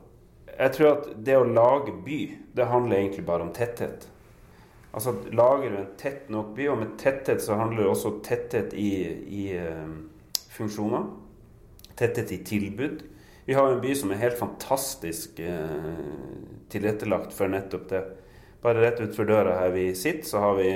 jeg 0.57 0.73
tror 0.73 0.91
at 0.95 1.09
det 1.25 1.35
å 1.37 1.45
lage 1.45 1.93
by, 2.05 2.21
det 2.57 2.69
handler 2.71 2.97
egentlig 2.97 3.25
bare 3.27 3.45
om 3.45 3.53
tetthet. 3.53 4.07
Altså 4.97 5.13
Lager 5.29 5.69
du 5.69 5.77
en 5.77 5.91
tett 5.99 6.29
nok 6.33 6.55
by, 6.57 6.69
og 6.71 6.79
med 6.81 6.95
tetthet 6.97 7.43
så 7.43 7.59
handler 7.59 7.83
det 7.83 7.91
også 7.91 8.15
tetthet 8.25 8.73
i, 8.73 8.91
i 9.29 9.43
uh, 9.53 10.39
funksjoner. 10.55 11.05
Tetthet 11.97 12.33
i 12.33 12.39
tilbud. 12.45 13.03
Vi 13.45 13.55
har 13.55 13.69
en 13.69 13.83
by 13.83 13.93
som 13.95 14.11
er 14.11 14.23
helt 14.23 14.39
fantastisk 14.39 15.37
uh, 15.45 15.93
tilrettelagt 16.73 17.35
for 17.37 17.53
nettopp 17.53 17.85
det. 17.91 18.01
Bare 18.63 18.81
rett 18.81 18.97
utenfor 19.03 19.29
døra 19.29 19.59
her 19.61 19.75
vi 19.75 19.91
sitter, 19.95 20.25
så 20.25 20.41
har 20.41 20.57
vi 20.57 20.71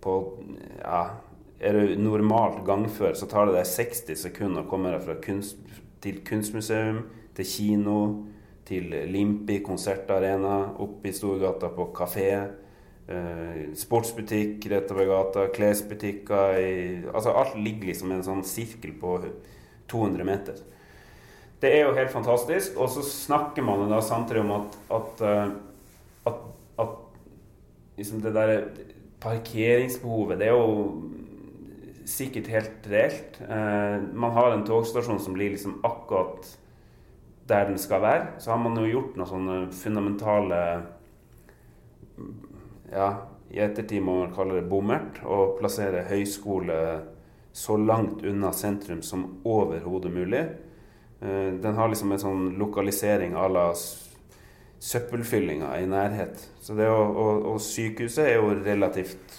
på 0.00 0.14
ja, 0.78 1.02
Er 1.60 1.76
det 1.76 1.98
normalt 2.00 2.62
gangfør, 2.64 3.12
så 3.12 3.26
tar 3.28 3.50
det 3.50 3.58
deg 3.58 3.66
60 3.68 4.16
sekunder 4.16 4.62
å 4.62 4.68
komme 4.70 4.94
deg 4.94 5.02
fra 5.04 5.18
kunst, 5.20 5.58
til 6.00 6.22
kunstmuseum, 6.24 7.02
til 7.36 7.44
kino, 7.44 7.98
til 8.70 8.92
Limpi 9.10 9.58
konsertarena, 9.66 10.56
oppe 10.78 11.10
i 11.10 11.14
Storgata 11.14 11.70
på 11.74 11.90
kafé. 11.96 12.30
Eh, 13.10 13.62
sportsbutikk 13.74 14.68
rett 14.70 14.90
over 14.94 15.08
gata, 15.10 15.48
klesbutikker 15.50 16.58
i, 16.62 16.74
Altså 17.10 17.34
alt 17.34 17.56
ligger 17.58 17.90
liksom 17.90 18.12
i 18.12 18.20
en 18.20 18.26
sånn 18.26 18.44
sirkel 18.46 18.94
på 19.00 19.16
200 19.90 20.28
meter. 20.28 20.60
Det 21.60 21.72
er 21.74 21.88
jo 21.88 21.96
helt 21.96 22.12
fantastisk. 22.14 22.78
Og 22.78 22.92
så 22.94 23.02
snakker 23.04 23.66
man 23.66 23.90
da 23.90 23.98
samtidig 24.04 24.44
om 24.44 24.54
at, 24.60 24.78
at, 25.00 25.24
eh, 25.26 25.50
at, 26.30 26.46
at 26.78 26.94
liksom 27.98 28.22
det 28.22 28.34
der 28.36 28.54
parkeringsbehovet 29.20 30.38
Det 30.40 30.46
er 30.46 30.54
jo 30.56 31.02
sikkert 32.08 32.46
helt 32.54 32.88
reelt. 32.88 33.42
Eh, 33.42 33.98
man 34.14 34.32
har 34.38 34.54
en 34.54 34.64
togstasjon 34.66 35.20
som 35.20 35.34
blir 35.34 35.52
liksom 35.52 35.80
akkurat 35.84 36.46
der 37.50 37.68
den 37.68 37.78
skal 37.78 38.02
være. 38.02 38.26
Så 38.38 38.52
har 38.54 38.60
man 38.62 38.78
jo 38.78 38.88
gjort 38.88 39.18
noen 39.18 39.30
sånne 39.34 39.58
fundamentale 39.74 40.62
Ja, 42.90 43.10
i 43.50 43.60
ettertid 43.62 44.02
må 44.02 44.16
man 44.20 44.34
kalle 44.34 44.58
det 44.58 44.68
bommert. 44.70 45.20
Å 45.22 45.54
plassere 45.58 46.06
høyskole 46.08 46.78
så 47.52 47.76
langt 47.76 48.22
unna 48.26 48.52
sentrum 48.54 49.02
som 49.02 49.26
overhodet 49.46 50.12
mulig. 50.14 50.42
Eh, 51.20 51.50
den 51.62 51.78
har 51.78 51.90
liksom 51.90 52.12
en 52.12 52.22
sånn 52.22 52.44
lokalisering 52.58 53.34
à 53.34 53.48
la 53.50 53.66
søppelfyllinga 54.80 55.70
i 55.80 55.86
nærhet. 55.90 56.40
Så 56.62 56.74
det 56.78 56.88
å, 56.88 56.98
og, 56.98 57.46
og 57.52 57.62
sykehuset 57.62 58.26
er 58.26 58.38
jo 58.38 58.54
relativt 58.62 59.38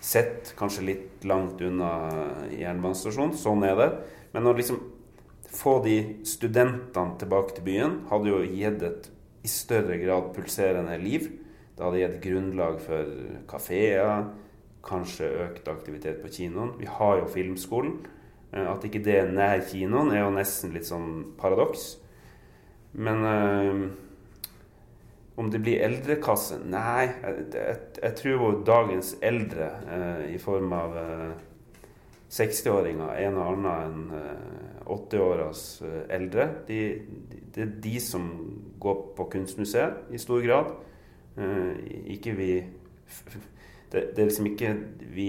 sett 0.00 0.54
kanskje 0.58 0.86
litt 0.88 1.28
langt 1.28 1.60
unna 1.64 1.92
jernbanestasjonen. 2.52 3.36
Sånn 3.38 3.64
er 3.68 3.78
det. 3.78 3.90
Men 4.34 4.48
å 4.48 4.56
liksom 4.56 4.80
få 5.50 5.80
de 5.84 5.96
studentene 6.28 7.18
tilbake 7.18 7.56
til 7.56 7.66
byen 7.66 7.96
hadde 8.10 8.30
jo 8.30 8.42
gitt 8.44 8.84
et 8.86 9.08
i 9.42 9.48
større 9.50 9.96
grad 10.02 10.30
pulserende 10.36 10.96
liv. 11.00 11.26
Det 11.76 11.84
hadde 11.84 12.02
gitt 12.02 12.20
grunnlag 12.24 12.78
for 12.84 13.14
kafeer, 13.50 14.28
kanskje 14.84 15.30
økt 15.46 15.68
aktivitet 15.68 16.20
på 16.22 16.30
kinoen. 16.32 16.74
Vi 16.80 16.88
har 16.88 17.20
jo 17.20 17.30
Filmskolen. 17.32 17.98
Eh, 18.52 18.66
at 18.66 18.84
ikke 18.84 19.02
det 19.04 19.16
er 19.20 19.32
nær 19.32 19.64
kinoen, 19.66 20.12
er 20.12 20.24
jo 20.24 20.34
nesten 20.34 20.74
litt 20.76 20.88
sånn 20.88 21.34
paradoks. 21.40 21.94
Men 22.92 23.26
øh, 23.26 23.82
om 25.40 25.50
det 25.50 25.60
blir 25.62 25.82
eldrekasse 25.86 26.58
Nei, 26.66 27.06
jeg, 27.06 27.44
jeg, 27.54 27.76
jeg 28.02 28.16
tror 28.18 28.58
dagens 28.66 29.14
eldre 29.22 29.70
øh, 29.86 30.24
i 30.34 30.40
form 30.42 30.74
av 30.74 30.96
øh, 31.00 31.30
60-åringer 32.30 33.14
en 33.24 33.38
og 33.38 33.46
annen 33.52 33.70
enn 33.74 34.02
80-åras 34.96 35.64
eh, 35.86 36.02
eldre. 36.16 36.48
De, 36.68 36.80
de, 37.30 37.40
det 37.54 37.64
er 37.64 37.74
de 37.86 37.94
som 38.02 38.26
går 38.80 39.00
på 39.16 39.28
kunstmuseet 39.36 40.12
i 40.14 40.20
stor 40.20 40.42
grad. 40.44 40.74
Uh, 41.38 41.76
ikke 42.10 42.34
vi 42.34 42.50
det, 43.92 44.00
det, 44.14 44.18
er 44.18 44.28
liksom 44.28 44.46
ikke 44.50 44.70
vi 45.14 45.28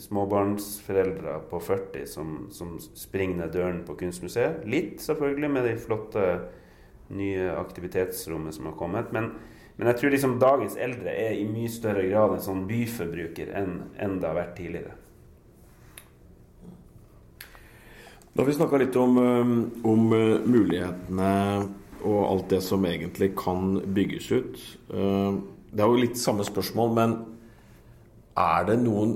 småbarnsforeldre 0.00 1.38
på 1.50 1.60
40 1.64 2.06
som, 2.08 2.34
som 2.52 2.74
springer 2.80 3.40
ned 3.40 3.54
døren 3.56 3.82
på 3.86 3.96
kunstmuseet. 4.00 4.66
Litt, 4.68 5.00
selvfølgelig, 5.04 5.50
med 5.52 5.68
de 5.68 5.76
flotte 5.80 6.26
nye 7.16 7.48
aktivitetsrommet 7.56 8.56
som 8.56 8.68
har 8.68 8.76
kommet. 8.76 9.12
Men, 9.16 9.30
men 9.76 9.92
jeg 9.92 10.00
tror 10.00 10.12
liksom 10.12 10.36
dagens 10.42 10.76
eldre 10.76 11.14
er 11.14 11.38
i 11.38 11.48
mye 11.48 11.72
større 11.72 12.04
grad 12.10 12.36
en 12.36 12.44
sånn 12.44 12.66
byforbruker 12.68 13.54
enn, 13.56 13.78
enn 13.96 14.20
det 14.20 14.28
har 14.28 14.40
vært 14.42 14.56
tidligere. 14.60 14.96
Da 18.36 18.42
har 18.42 18.46
vi 18.46 18.54
snakka 18.54 18.76
litt 18.76 18.96
om, 18.96 19.18
um, 19.18 19.70
om, 19.82 20.10
uh, 20.12 20.42
mulighetene 20.44 21.28
og 22.04 22.16
alt 22.20 22.50
det 22.52 22.58
som 22.60 22.82
egentlig 22.84 23.30
kan 23.38 23.78
bygges 23.96 24.26
ut. 24.28 24.58
Uh, 24.90 25.38
det 25.72 25.80
er 25.80 25.88
jo 25.88 26.02
litt 26.02 26.18
samme 26.20 26.44
spørsmål, 26.44 26.90
men 26.98 27.14
er 28.36 28.66
det 28.68 28.74
noen 28.82 29.14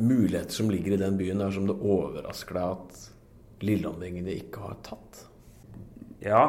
muligheter 0.00 0.56
som 0.56 0.70
ligger 0.72 0.94
i 0.96 1.00
den 1.02 1.18
byen 1.20 1.42
der 1.42 1.52
som 1.52 1.66
det 1.68 1.76
overrasker 1.76 2.56
deg 2.56 2.78
at 2.78 3.02
lilleanleggene 3.68 4.38
ikke 4.38 4.62
har 4.70 4.78
tatt? 4.86 5.20
Ja, 6.24 6.46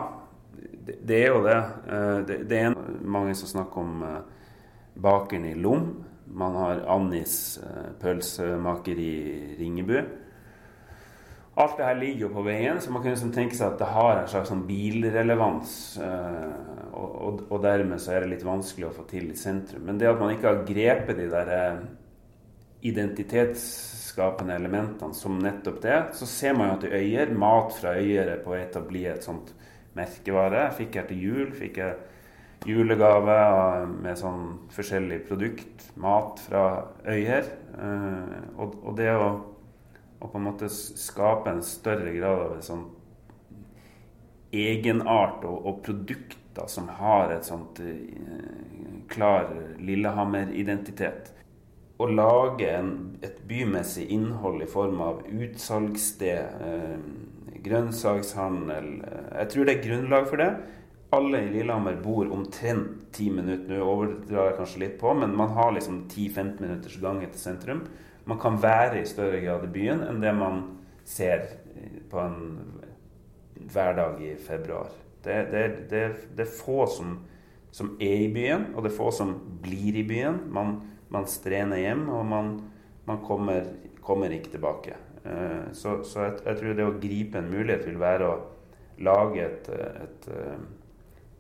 det 0.62 1.18
er 1.26 1.28
jo 1.34 1.42
det. 1.44 1.58
Det 2.48 2.62
er 2.62 2.78
mange 3.04 3.36
som 3.36 3.52
snakker 3.52 3.84
om 3.84 4.06
bakeren 4.96 5.50
i 5.52 5.58
Lom. 5.60 5.92
Man 6.32 6.56
har 6.56 6.86
Annis 6.96 7.60
pølsemaker 8.00 9.04
i 9.04 9.12
Ringebu. 9.60 10.00
Alt 11.58 11.80
det 11.80 11.86
her 11.88 11.96
ligger 11.98 12.28
jo 12.28 12.34
på 12.36 12.44
veien, 12.46 12.78
så 12.82 12.92
man 12.94 13.02
kan 13.02 13.16
liksom 13.16 13.32
tenke 13.34 13.58
seg 13.58 13.72
at 13.72 13.80
det 13.82 13.90
har 13.90 14.20
en 14.20 14.28
slags 14.30 14.52
sånn 14.52 14.68
bilrelevans. 14.68 15.72
Eh, 16.06 16.52
og, 16.92 17.08
og, 17.08 17.40
og, 17.48 17.62
dermed 17.64 18.02
så 18.02 18.14
er 18.14 18.24
det 18.24 18.36
litt 18.36 18.46
vanskelig 18.46 18.92
å 18.92 18.94
få 18.94 19.06
til 19.10 19.32
i 19.32 19.38
sentrum. 19.38 19.88
Men 19.88 19.98
det 19.98 20.12
at 20.12 20.22
man 20.22 20.36
ikke 20.36 20.52
har 20.52 20.68
grepet 20.68 21.18
de 21.18 21.26
der 21.32 21.50
eh, 21.56 21.80
identitetsskapende 22.92 24.54
elementene 24.54 25.18
som 25.18 25.40
nettopp 25.42 25.82
det, 25.82 25.98
så 26.20 26.30
ser 26.30 26.54
man 26.60 26.70
jo 26.70 26.78
at 26.78 26.86
i 26.92 26.94
Øyer, 27.00 27.34
mat 27.34 27.74
fra 27.74 27.96
Øyer 27.98 28.36
er 28.36 28.46
på 28.46 28.54
vei 28.54 28.62
til 28.70 28.84
å 28.84 28.90
bli 28.92 29.04
et 29.10 29.26
sånt 29.26 29.50
merkevare. 29.98 30.68
Fikk 30.78 31.02
jeg 31.02 31.10
til 31.10 31.26
jul 31.26 31.52
fikk 31.58 31.82
jeg 31.82 31.98
julegave 32.70 33.42
med 33.98 34.18
sånn 34.20 34.46
forskjellig 34.78 35.24
produkt. 35.26 35.90
Mat 35.98 36.42
fra 36.46 36.68
Øyer. 37.10 37.50
Eh, 37.82 38.42
og, 38.62 38.78
og 38.84 38.98
det 39.02 39.10
å 39.18 39.30
og 40.20 40.32
på 40.32 40.40
en 40.40 40.48
måte 40.48 40.70
skape 40.72 41.52
en 41.52 41.64
større 41.66 42.14
grad 42.16 42.44
av 42.48 42.56
en 42.56 42.66
sånn 42.66 42.86
egenart 44.56 45.44
og, 45.46 45.58
og 45.68 45.82
produkter 45.86 46.70
som 46.72 46.88
har 46.98 47.30
et 47.36 47.46
sånt 47.46 47.80
uh, 47.84 49.02
klar 49.12 49.52
Lillehammer-identitet. 49.78 51.34
Å 51.98 52.08
lage 52.10 52.70
en, 52.70 52.92
et 53.26 53.38
bymessig 53.50 54.08
innhold 54.14 54.64
i 54.66 54.70
form 54.70 55.00
av 55.02 55.22
utsalgssted, 55.34 56.58
eh, 56.62 56.98
grønnsakshandel 57.66 58.90
uh, 59.02 59.30
Jeg 59.40 59.52
tror 59.54 59.70
det 59.70 59.76
er 59.76 59.86
grunnlag 59.86 60.28
for 60.30 60.42
det. 60.42 60.50
Alle 61.14 61.44
i 61.46 61.54
Lillehammer 61.54 62.02
bor 62.02 62.30
omtrent 62.34 63.08
ti 63.16 63.30
minutter. 63.34 63.78
Nå 63.78 63.86
overdrar 63.86 64.50
jeg 64.50 64.58
kanskje 64.60 64.84
litt 64.84 64.98
på, 65.02 65.14
men 65.18 65.38
man 65.38 65.54
har 65.58 65.78
liksom 65.78 66.04
10-15 66.10 66.62
minutters 66.66 66.98
gange 67.02 67.30
til 67.30 67.44
sentrum 67.44 67.86
man 68.28 68.40
kan 68.40 68.60
være 68.62 69.02
i 69.02 69.08
større 69.08 69.40
grad 69.44 69.64
i 69.64 69.72
byen 69.72 70.04
enn 70.04 70.22
det 70.24 70.34
man 70.36 70.64
ser 71.08 71.46
på 72.12 72.20
en 72.20 72.40
hverdag 73.72 74.22
i 74.24 74.36
februar. 74.40 74.92
Det, 75.24 75.38
det, 75.52 75.64
det, 75.92 76.04
det 76.36 76.46
er 76.46 76.58
få 76.60 76.86
som, 76.92 77.18
som, 77.72 77.96
er 78.02 78.28
i 78.28 78.32
byen, 78.34 78.70
og 78.76 78.84
det 78.84 78.92
er 78.92 78.98
få 78.98 79.12
som 79.16 79.34
blir 79.64 79.96
i 80.00 80.06
byen. 80.08 80.42
Man, 80.54 80.76
man 81.10 81.28
strener 81.28 81.80
hjem, 81.82 82.08
og 82.14 82.26
man, 82.28 82.52
man 83.08 83.24
kommer, 83.26 83.72
kommer, 84.04 84.32
ikke 84.36 84.54
tilbake. 84.56 84.96
Eh, 85.26 85.72
så, 85.74 86.02
så 86.04 86.28
jeg, 86.28 86.38
jeg, 86.46 86.60
tror 86.60 86.78
det 86.78 86.88
å 86.88 86.98
gripe 87.02 87.42
en 87.42 87.52
mulighet 87.52 87.88
vil 87.88 88.00
være 88.02 88.28
å 88.28 88.38
lage 89.08 89.44
et, 89.46 89.72
et, 90.04 90.30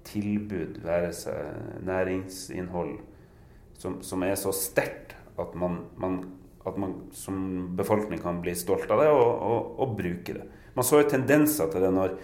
tilbud, 0.08 0.80
være 0.86 1.12
seg 1.15 1.84
næringsinnhold, 1.88 2.97
som, 3.78 4.00
som 4.06 4.23
er 4.23 4.38
så 4.39 4.54
sterkt 4.56 5.17
at 5.38 5.56
man, 5.56 5.82
man, 6.00 6.21
at 6.67 6.80
man, 6.80 6.95
som 7.15 7.38
befolkning 7.77 8.19
kan 8.21 8.41
bli 8.43 8.56
stolt 8.58 8.89
av 8.91 9.03
det 9.03 9.12
og, 9.12 9.27
og, 9.27 9.69
og 9.84 9.95
bruke 9.99 10.36
det. 10.36 10.47
Man 10.77 10.86
så 10.86 11.01
jo 11.01 11.10
tendenser 11.10 11.71
til 11.71 11.86
det 11.86 11.93
når 11.95 12.17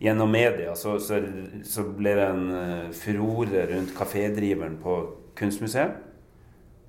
gjennom 0.00 0.30
media 0.32 0.74
så, 0.78 0.96
så, 1.02 1.20
så 1.66 1.84
ble 1.96 2.14
det 2.16 2.28
en 2.30 2.46
uh, 2.48 2.92
furore 2.96 3.66
rundt 3.74 3.92
kafédriveren 3.96 4.78
på 4.80 5.00
Kunstmuseet. 5.36 5.98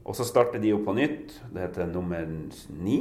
Og 0.01 0.15
så 0.17 0.25
starter 0.25 0.61
de 0.61 0.71
jo 0.71 0.79
på 0.85 0.95
nytt. 0.97 1.35
Det 1.53 1.61
heter 1.61 1.91
nummer 1.91 2.23
ni. 2.73 2.97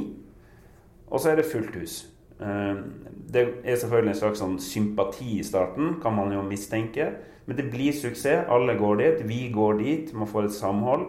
Og 1.09 1.19
så 1.19 1.31
er 1.31 1.39
det 1.39 1.49
fullt 1.49 1.75
hus. 1.79 1.95
Uh, 2.41 2.83
det 3.31 3.47
er 3.63 3.79
selvfølgelig 3.79 4.13
en 4.13 4.21
slags 4.21 4.43
sånn 4.43 4.59
sympati 4.61 5.39
i 5.39 5.45
starten, 5.47 5.95
kan 6.03 6.15
man 6.15 6.33
jo 6.35 6.43
mistenke. 6.45 7.09
Men 7.47 7.57
det 7.57 7.69
blir 7.71 7.95
suksess. 7.95 8.45
Alle 8.51 8.77
går 8.79 8.99
dit. 9.01 9.23
Vi 9.27 9.41
går 9.53 9.79
dit. 9.81 10.13
Man 10.13 10.29
får 10.29 10.49
et 10.49 10.57
samhold. 10.59 11.07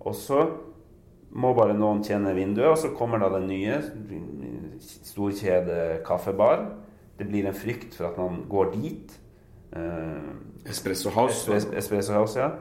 Og 0.00 0.14
så 0.16 0.44
må 1.32 1.54
bare 1.56 1.76
noen 1.76 2.02
tjene 2.04 2.34
vinduet, 2.36 2.68
og 2.68 2.78
så 2.80 2.92
kommer 2.96 3.22
da 3.22 3.30
den 3.32 3.48
nye. 3.48 3.78
Storkjede 4.82 6.02
kaffebar. 6.06 6.66
Det 7.18 7.28
blir 7.28 7.46
en 7.48 7.56
frykt 7.56 7.96
for 7.96 8.10
at 8.10 8.18
man 8.20 8.44
går 8.50 8.72
dit. 8.74 9.14
Eh, 9.72 10.68
Espresso 10.68 11.12
House. 11.14 11.48
Es 11.54 11.68
Espresso 11.72 12.16
House, 12.16 12.38
ja. 12.38 12.52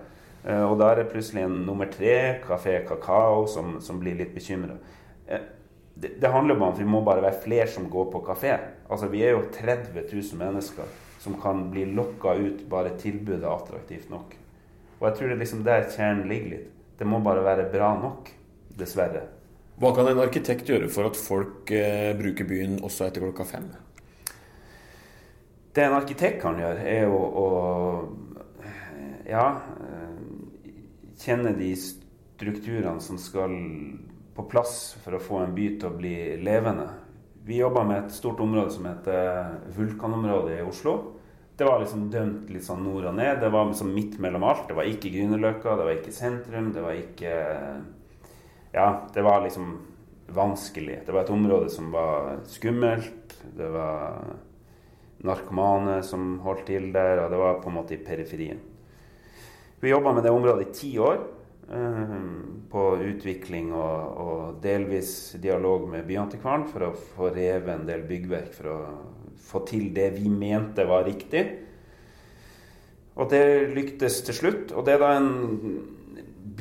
Eh, 0.43 0.63
og 0.63 0.77
da 0.79 0.91
er 0.91 1.01
det 1.01 1.12
plutselig 1.12 1.43
en 1.45 1.60
nummer 1.67 1.89
tre, 1.91 2.41
Kafé 2.45 2.79
Kakao, 2.88 3.45
som, 3.51 3.77
som 3.84 3.99
blir 4.01 4.17
litt 4.17 4.34
bekymra. 4.36 4.77
Eh, 5.27 5.43
det, 5.93 6.15
det, 6.21 6.31
handler 6.31 6.55
om 6.55 6.69
at 6.71 6.79
vi 6.79 6.88
må 6.88 7.03
bare 7.05 7.21
være 7.21 7.43
flere 7.43 7.67
som 7.69 7.89
går 7.91 8.07
på 8.13 8.23
kafé. 8.25 8.55
Altså, 8.89 9.12
vi 9.12 9.25
er 9.27 9.36
jo 9.36 9.47
30 9.53 10.07
000 10.07 10.39
mennesker 10.39 10.88
som 11.21 11.36
kan 11.41 11.67
bli 11.69 11.86
lokka 11.93 12.34
ut 12.39 12.63
bare 12.69 12.95
tilbudet 12.97 13.43
er 13.43 13.51
attraktivt 13.51 14.10
nok. 14.10 14.34
Og 14.99 15.07
jeg 15.07 15.17
tror 15.17 15.27
det 15.27 15.36
er 15.36 15.41
liksom 15.43 15.65
der 15.67 15.89
kjernen 15.91 16.29
ligger 16.31 16.55
litt. 16.55 16.71
Det 16.97 17.10
må 17.10 17.19
bare 17.21 17.43
være 17.45 17.67
bra 17.73 17.91
nok. 17.99 18.31
Dessverre. 18.77 19.23
Hva 19.81 19.93
kan 19.97 20.07
en 20.12 20.21
arkitekt 20.21 20.69
gjøre 20.69 20.89
for 20.93 21.10
at 21.10 21.17
folk 21.17 21.71
eh, 21.73 22.12
bruker 22.17 22.45
byen 22.47 22.79
også 22.86 23.07
etter 23.07 23.23
klokka 23.25 23.47
fem? 23.49 23.71
Det 25.71 25.86
en 25.86 25.95
arkitekt 25.95 26.41
kan 26.43 26.60
gjøre, 26.60 26.84
er 26.84 27.07
å, 27.07 27.21
å 27.41 27.47
ja, 29.31 29.45
kjenne 31.21 31.53
de 31.55 31.71
strukturene 31.79 33.01
som 33.03 33.19
skal 33.21 33.55
på 34.36 34.45
plass 34.51 34.97
for 35.03 35.15
å 35.15 35.23
få 35.23 35.39
en 35.45 35.55
by 35.55 35.67
til 35.79 35.89
å 35.89 35.95
bli 35.95 36.15
levende. 36.43 36.89
Vi 37.47 37.57
jobba 37.57 37.84
med 37.88 38.03
et 38.03 38.13
stort 38.13 38.41
område 38.43 38.73
som 38.75 38.86
heter 38.86 39.57
Vulkanområdet 39.75 40.60
i 40.60 40.65
Oslo. 40.65 40.97
Det 41.57 41.65
var 41.67 41.81
liksom 41.81 42.10
dømt 42.13 42.49
litt 42.53 42.65
sånn 42.65 42.84
nord 42.86 43.07
og 43.10 43.17
ned. 43.17 43.39
Det 43.41 43.49
var 43.53 43.67
liksom 43.69 43.91
midt 43.93 44.19
mellom 44.21 44.45
alt. 44.47 44.67
Det 44.69 44.77
var 44.77 44.89
ikke 44.89 45.12
Grünerløkka, 45.13 45.75
det 45.77 45.88
var 45.88 45.97
ikke 45.97 46.15
sentrum, 46.15 46.69
det 46.75 46.86
var 46.86 46.97
ikke 46.97 47.34
Ja, 48.71 49.07
det 49.13 49.21
var 49.21 49.41
liksom 49.43 49.79
vanskelig. 50.27 51.01
Det 51.05 51.12
var 51.12 51.25
et 51.25 51.34
område 51.34 51.69
som 51.69 51.91
var 51.91 52.39
skummelt. 52.47 53.36
Det 53.57 53.67
var 53.69 54.23
narkomane 55.27 55.99
som 56.03 56.39
holdt 56.45 56.65
til 56.71 56.89
der, 56.93 57.25
og 57.25 57.31
det 57.31 57.41
var 57.41 57.60
på 57.62 57.69
en 57.69 57.77
måte 57.77 57.97
i 57.97 58.01
periferien. 58.05 58.62
Vi 59.81 59.89
jobba 59.89 60.13
med 60.13 60.23
det 60.23 60.31
området 60.31 60.67
i 60.67 60.73
ti 60.73 60.91
år. 60.99 61.19
Eh, 61.71 62.15
på 62.71 62.81
utvikling 62.99 63.69
og, 63.71 64.17
og, 64.19 64.55
delvis 64.63 65.38
dialog 65.39 65.86
med 65.91 66.03
Byantikvaren 66.07 66.65
for 66.67 66.84
å 66.84 66.95
få 66.95 67.29
revet 67.31 67.71
en 67.71 67.86
del 67.88 68.03
byggverk 68.10 68.49
for 68.57 68.71
å 68.71 68.79
få 69.39 69.62
til 69.69 69.86
det 69.95 70.10
vi 70.17 70.27
mente 70.31 70.84
var 70.88 71.05
riktig. 71.07 71.45
Og 73.15 73.29
det 73.31 73.71
lyktes 73.75 74.19
til 74.27 74.36
slutt. 74.36 74.73
Og 74.75 74.84
det 74.88 74.97
er 74.97 75.03
da 75.03 75.13
en 75.15 75.31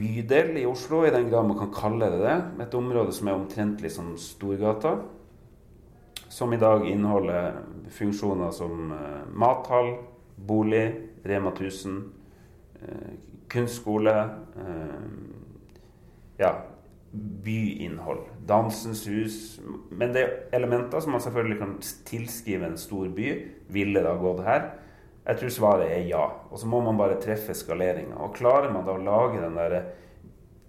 bydel 0.01 0.57
i 0.57 0.67
Oslo, 0.67 1.05
i 1.05 1.13
den 1.13 1.29
grad 1.29 1.47
man 1.47 1.61
kan 1.61 1.73
kalle 1.77 2.09
det 2.11 2.21
det. 2.25 2.37
Et 2.65 2.77
område 2.79 3.13
som 3.13 3.29
er 3.29 3.37
omtrentlig 3.37 3.93
som 3.93 4.15
Storgata 4.17 4.97
som 6.31 6.53
i 6.53 6.57
dag 6.57 6.87
inneholder 6.87 7.57
funksjoner 7.91 8.51
som 8.55 8.93
uh, 8.93 8.99
mathall, 9.35 9.97
bolig, 10.37 10.85
Rema 11.27 11.51
1000, 11.51 11.97
uh, 12.83 13.11
kunstskole 13.51 14.15
uh, 14.57 15.09
Ja, 16.41 16.55
byinnhold. 17.45 18.23
Dansens 18.49 19.03
hus. 19.11 19.61
Men 19.91 20.15
det 20.15 20.23
er 20.23 20.37
elementer 20.57 21.03
som 21.03 21.13
man 21.13 21.21
selvfølgelig 21.21 21.59
kan 21.59 21.75
tilskrive 22.09 22.71
en 22.71 22.79
stor 22.79 23.11
by. 23.13 23.27
Ville 23.69 24.01
det 24.01 24.09
ha 24.09 24.17
gått 24.23 24.41
her? 24.47 24.71
Jeg 25.27 25.39
tror 25.41 25.53
svaret 25.53 25.93
er 25.93 26.07
ja. 26.09 26.25
Og 26.51 26.59
så 26.61 26.69
må 26.71 26.81
man 26.85 26.99
bare 26.99 27.21
treffe 27.23 27.55
skaleringa. 27.57 28.17
Og 28.25 28.37
klarer 28.39 28.73
man 28.73 28.87
da 28.87 28.97
å 28.97 29.05
lage 29.05 29.43
den 29.43 29.59
der 29.59 29.77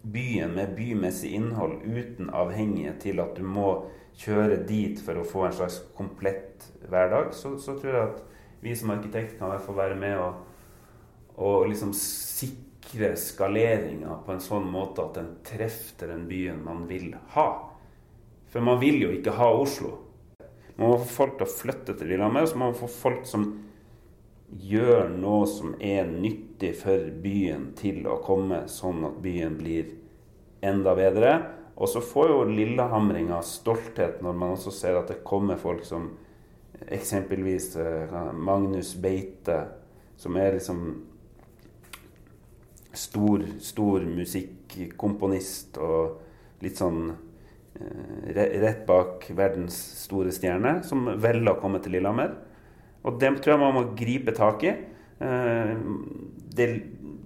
byen 0.02 0.56
med 0.58 0.76
bymessig 0.76 1.32
innhold 1.38 1.84
uten 1.86 2.32
avhengighet 2.34 3.00
til 3.04 3.22
at 3.22 3.36
du 3.38 3.46
må 3.46 3.74
kjøre 4.18 4.64
dit 4.68 5.00
for 5.02 5.18
å 5.18 5.26
få 5.26 5.46
en 5.48 5.56
slags 5.56 5.80
komplett 5.98 6.66
hverdag, 6.90 7.32
så, 7.38 7.56
så 7.62 7.78
tror 7.80 7.94
jeg 7.94 8.10
at 8.10 8.22
vi 8.62 8.76
som 8.78 8.94
arkitekt 8.94 9.38
kan 9.38 9.50
i 9.50 9.56
hvert 9.56 9.66
fall 9.66 9.78
være 9.80 9.98
med 9.98 10.18
og, 10.22 10.42
og 11.42 11.68
liksom 11.70 11.94
sikre 11.98 13.14
skaleringa 13.18 14.20
på 14.26 14.36
en 14.36 14.44
sånn 14.44 14.68
måte 14.70 15.06
at 15.06 15.18
den 15.18 15.34
treffer 15.48 16.12
den 16.12 16.28
byen 16.30 16.62
man 16.66 16.86
vil 16.90 17.14
ha. 17.36 17.50
For 18.52 18.66
man 18.66 18.82
vil 18.82 19.00
jo 19.06 19.12
ikke 19.16 19.38
ha 19.38 19.48
Oslo. 19.56 19.96
Man 20.76 20.92
må 20.92 20.98
få 21.02 21.10
folk 21.22 21.38
til 21.40 21.48
å 21.48 21.54
flytte 21.56 21.96
til 21.96 22.12
Lillehammer, 22.12 22.46
så 22.46 22.58
må 22.58 22.70
man 22.70 22.78
få 22.78 22.90
folk 22.92 23.26
som 23.30 23.48
gjør 24.60 25.10
noe 25.16 25.48
som 25.48 25.76
er 25.80 26.10
nyttig 26.10 26.74
for 26.82 27.08
byen, 27.24 27.72
til 27.80 28.04
å 28.10 28.20
komme 28.24 28.66
sånn 28.72 29.06
at 29.08 29.22
byen 29.24 29.56
blir 29.60 29.94
enda 30.66 30.96
bedre. 30.98 31.36
Og 31.82 31.90
så 31.90 32.02
får 32.04 32.30
jo 32.30 32.42
lillehamringa 32.50 33.40
stolthet 33.46 34.20
når 34.22 34.36
man 34.38 34.58
også 34.58 34.74
ser 34.76 35.00
at 35.00 35.10
det 35.10 35.24
kommer 35.26 35.62
folk 35.62 35.86
som 35.88 36.12
eksempelvis 36.92 37.76
eh, 37.80 38.18
Magnus 38.34 38.94
Beite, 39.00 39.64
som 40.18 40.38
er 40.38 40.58
liksom 40.58 40.84
stor, 42.94 43.46
stor 43.64 44.06
musikkomponist 44.06 45.80
og 45.82 46.62
litt 46.62 46.78
sånn 46.82 47.12
eh, 47.12 48.38
rett 48.62 48.86
bak 48.90 49.30
verdens 49.38 49.78
store 50.04 50.34
stjerne, 50.36 50.82
som 50.86 51.08
velger 51.22 51.56
å 51.56 51.60
komme 51.62 51.82
til 51.82 51.96
Lillehammer. 51.98 52.36
Og 53.04 53.18
det 53.22 53.34
tror 53.42 53.56
jeg 53.56 53.62
man 53.62 53.78
må 53.78 53.84
gripe 53.98 54.34
tak 54.38 54.64
i. 54.64 54.76
Eh, 55.22 55.74
det, 56.58 56.70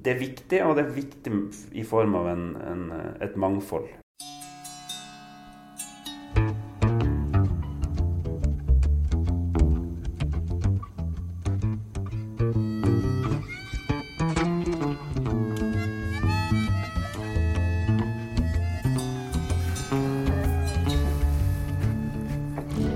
det, 0.05 0.13
er 0.13 0.19
viktig, 0.21 0.63
og 0.63 0.77
det 0.77 0.85
er 0.85 0.95
viktig 0.95 1.35
i 1.75 1.83
form 1.83 2.15
av 2.15 2.31
en, 2.31 2.49
en, 2.63 2.89
et 3.23 3.35
mangfold. 3.35 3.91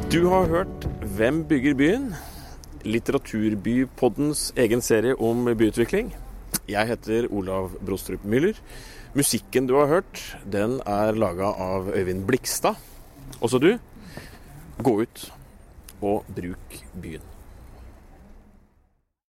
Du 0.10 0.26
har 0.28 0.48
hørt 0.50 0.88
Hvem 1.20 1.44
bygger 1.48 1.74
byen? 1.74 2.29
Litteraturbypoddens 2.90 4.50
egen 4.58 4.82
serie 4.82 5.14
om 5.22 5.46
byutvikling. 5.46 6.10
Jeg 6.70 6.90
heter 6.90 7.28
Olav 7.30 7.76
Brostrup 7.86 8.26
Müller. 8.26 8.58
Musikken 9.14 9.70
du 9.70 9.76
har 9.78 9.90
hørt, 9.92 10.24
den 10.46 10.80
er 10.90 11.18
laga 11.18 11.52
av 11.54 11.92
Øyvind 11.94 12.26
Blikstad. 12.30 12.82
Også 13.42 13.62
du, 13.62 13.76
gå 14.82 14.96
ut 15.04 15.28
og 16.02 16.26
bruk 16.34 16.80
byen. 16.98 17.29